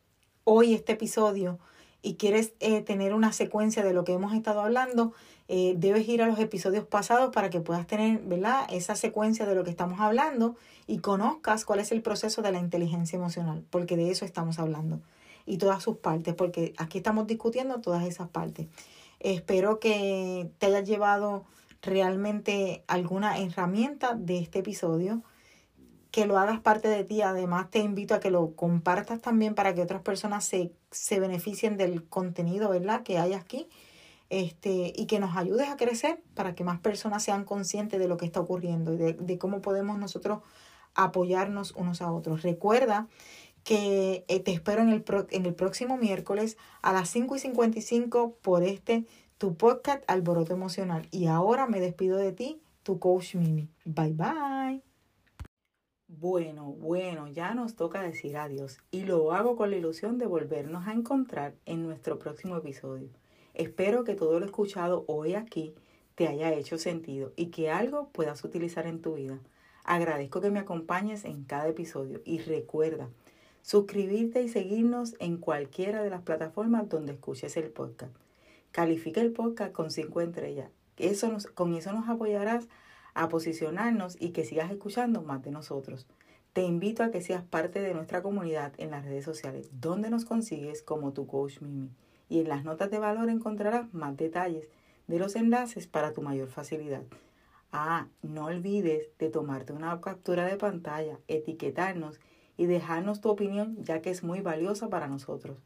hoy 0.45 0.75
este 0.75 0.93
episodio 0.93 1.59
y 2.03 2.15
quieres 2.15 2.55
eh, 2.61 2.81
tener 2.81 3.15
una 3.15 3.33
secuencia 3.33 3.85
de 3.85 3.93
lo 3.93 4.05
que 4.05 4.15
hemos 4.15 4.33
estado 4.35 4.61
hablando, 4.61 5.13
eh, 5.49 5.75
debes 5.77 6.09
ir 6.09 6.23
a 6.23 6.27
los 6.27 6.39
episodios 6.39 6.87
pasados 6.87 7.31
para 7.33 7.51
que 7.51 7.61
puedas 7.61 7.87
tener 7.87 8.21
¿verdad? 8.21 8.67
esa 8.71 8.95
secuencia 8.95 9.47
de 9.47 9.55
lo 9.55 9.65
que 9.65 9.71
estamos 9.71 10.01
hablando 10.01 10.57
y 10.87 10.99
conozcas 10.99 11.65
cuál 11.65 11.81
es 11.81 11.93
el 11.93 12.03
proceso 12.03 12.41
de 12.41 12.53
la 12.53 12.59
inteligencia 12.59 13.17
emocional, 13.17 13.65
porque 13.71 13.97
de 13.97 14.11
eso 14.11 14.25
estamos 14.25 14.59
hablando 14.59 15.01
y 15.47 15.59
todas 15.59 15.83
sus 15.83 15.97
partes, 15.97 16.35
porque 16.35 16.75
aquí 16.79 16.99
estamos 16.99 17.27
discutiendo 17.27 17.81
todas 17.81 18.05
esas 18.05 18.29
partes. 18.29 18.69
Espero 19.21 19.81
que 19.81 20.51
te 20.59 20.67
hayas 20.67 20.89
llevado 20.89 21.45
realmente 21.83 22.85
alguna 22.87 23.39
herramienta 23.39 24.15
de 24.15 24.39
este 24.39 24.61
episodio, 24.61 25.23
que 26.11 26.27
lo 26.27 26.39
hagas 26.39 26.61
parte 26.61 26.89
de 26.89 27.05
ti. 27.05 27.23
Además, 27.23 27.71
te 27.71 27.81
invito 27.81 28.15
a 28.15 28.21
que 28.21 28.31
lo 28.31 28.55
compartas 28.55 29.21
también 29.21 29.55
para 29.55 29.75
que 29.75 29.83
otras 29.83 30.03
personas 30.03 30.45
se, 30.45 30.73
se 30.91 31.21
beneficien 31.21 31.77
del 31.77 32.05
contenido, 32.09 32.71
¿verdad? 32.71 33.03
Que 33.03 33.19
hay 33.19 33.35
aquí. 33.35 33.69
Este, 34.29 34.93
y 34.95 35.07
que 35.07 35.19
nos 35.19 35.37
ayudes 35.37 35.69
a 35.69 35.77
crecer 35.77 36.23
para 36.35 36.55
que 36.55 36.63
más 36.63 36.79
personas 36.79 37.25
sean 37.25 37.45
conscientes 37.45 37.99
de 37.99 38.07
lo 38.07 38.17
que 38.17 38.27
está 38.27 38.39
ocurriendo 38.39 38.95
y 38.95 38.97
de, 38.97 39.13
de 39.15 39.39
cómo 39.39 39.61
podemos 39.61 39.99
nosotros 39.99 40.41
apoyarnos 40.95 41.73
unos 41.73 42.01
a 42.01 42.13
otros. 42.13 42.43
Recuerda 42.43 43.09
que 43.65 44.25
eh, 44.29 44.41
te 44.41 44.53
espero 44.53 44.83
en 44.83 44.91
el, 44.91 45.05
en 45.31 45.47
el 45.47 45.55
próximo 45.55 45.97
miércoles 45.97 46.57
a 46.83 46.93
las 46.93 47.09
5 47.11 47.37
y 47.37 47.39
55 47.39 48.37
por 48.43 48.63
este 48.63 49.07
tu 49.39 49.57
podcast 49.57 50.05
Alboroto 50.07 50.53
Emocional. 50.53 51.09
Y 51.11 51.27
ahora 51.27 51.67
me 51.67 51.81
despido 51.81 52.19
de 52.19 52.33
ti, 52.33 52.61
tu 52.83 52.99
coach 52.99 53.37
Mimi. 53.37 53.69
Bye 53.85 54.13
bye. 54.13 54.83
Bueno, 56.09 56.73
bueno, 56.73 57.29
ya 57.29 57.55
nos 57.55 57.77
toca 57.77 58.03
decir 58.03 58.37
adiós 58.37 58.81
y 58.91 59.05
lo 59.05 59.33
hago 59.33 59.57
con 59.57 59.71
la 59.71 59.77
ilusión 59.77 60.19
de 60.19 60.27
volvernos 60.27 60.87
a 60.87 60.93
encontrar 60.93 61.55
en 61.65 61.83
nuestro 61.83 62.19
próximo 62.19 62.57
episodio. 62.57 63.09
Espero 63.55 64.05
que 64.05 64.15
todo 64.15 64.41
lo 64.41 64.45
escuchado 64.45 65.05
hoy 65.07 65.35
aquí 65.35 65.75
te 66.17 66.29
haya 66.29 66.53
hecho 66.53 66.77
sentido 66.79 67.33
y 67.37 67.47
que 67.47 67.71
algo 67.71 68.09
puedas 68.09 68.45
utilizar 68.45 68.87
en 68.87 69.01
tu 69.01 69.15
vida. 69.15 69.39
Agradezco 69.85 70.41
que 70.41 70.51
me 70.51 70.59
acompañes 70.59 71.25
en 71.25 71.45
cada 71.45 71.69
episodio 71.69 72.21
y 72.25 72.41
recuerda 72.41 73.09
suscribirte 73.63 74.43
y 74.43 74.49
seguirnos 74.49 75.15
en 75.19 75.37
cualquiera 75.37 76.03
de 76.03 76.11
las 76.11 76.23
plataformas 76.23 76.89
donde 76.89 77.13
escuches 77.13 77.57
el 77.57 77.71
podcast. 77.71 78.15
Califica 78.73 79.21
el 79.21 79.33
podcast 79.33 79.73
con 79.73 79.91
5 79.91 80.21
estrellas. 80.21 80.71
Eso 80.97 81.29
nos, 81.29 81.47
con 81.47 81.75
eso 81.75 81.93
nos 81.93 82.09
apoyarás 82.09 82.69
a 83.15 83.29
posicionarnos 83.29 84.17
y 84.21 84.31
que 84.31 84.45
sigas 84.45 84.71
escuchando 84.71 85.23
más 85.23 85.43
de 85.43 85.51
nosotros. 85.51 86.07
Te 86.53 86.63
invito 86.63 87.03
a 87.03 87.11
que 87.11 87.21
seas 87.21 87.45
parte 87.45 87.81
de 87.81 87.95
nuestra 87.95 88.23
comunidad 88.23 88.73
en 88.79 88.91
las 88.91 89.05
redes 89.05 89.25
sociales, 89.25 89.71
donde 89.73 90.11
nos 90.11 90.25
consigues 90.25 90.83
como 90.83 91.13
tu 91.13 91.27
coach 91.27 91.61
Mimi. 91.61 91.91
Y 92.29 92.41
en 92.41 92.49
las 92.49 92.65
notas 92.65 92.91
de 92.91 92.99
valor 92.99 93.29
encontrarás 93.29 93.93
más 93.95 94.17
detalles 94.17 94.69
de 95.07 95.19
los 95.19 95.37
enlaces 95.37 95.87
para 95.87 96.13
tu 96.13 96.23
mayor 96.23 96.49
facilidad. 96.49 97.03
Ah, 97.73 98.09
no 98.23 98.47
olvides 98.47 99.11
de 99.19 99.31
tomarte 99.31 99.73
una 99.73 100.01
captura 100.01 100.45
de 100.45 100.57
pantalla, 100.57 101.19
etiquetarnos 101.29 102.19
y 102.61 102.67
dejarnos 102.67 103.23
tu 103.23 103.31
opinión 103.31 103.83
ya 103.83 104.03
que 104.03 104.11
es 104.11 104.23
muy 104.23 104.43
valiosa 104.43 104.91
para 104.91 105.09
nosotros. 105.09 105.57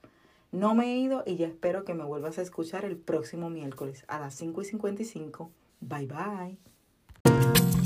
No 0.53 0.77
me 0.77 0.93
he 0.93 0.97
ido 0.99 1.25
y 1.27 1.35
ya 1.35 1.49
espero 1.49 1.85
que 1.85 1.93
me 1.93 2.05
vuelvas 2.05 2.39
a 2.39 2.43
escuchar 2.43 2.85
el 2.85 2.97
próximo 2.97 3.51
miércoles 3.51 4.05
a 4.07 4.21
las 4.21 4.37
5 4.37 4.63
y 4.63 4.65
55. 4.65 5.51
Bye 5.81 6.07
bye. 6.07 7.84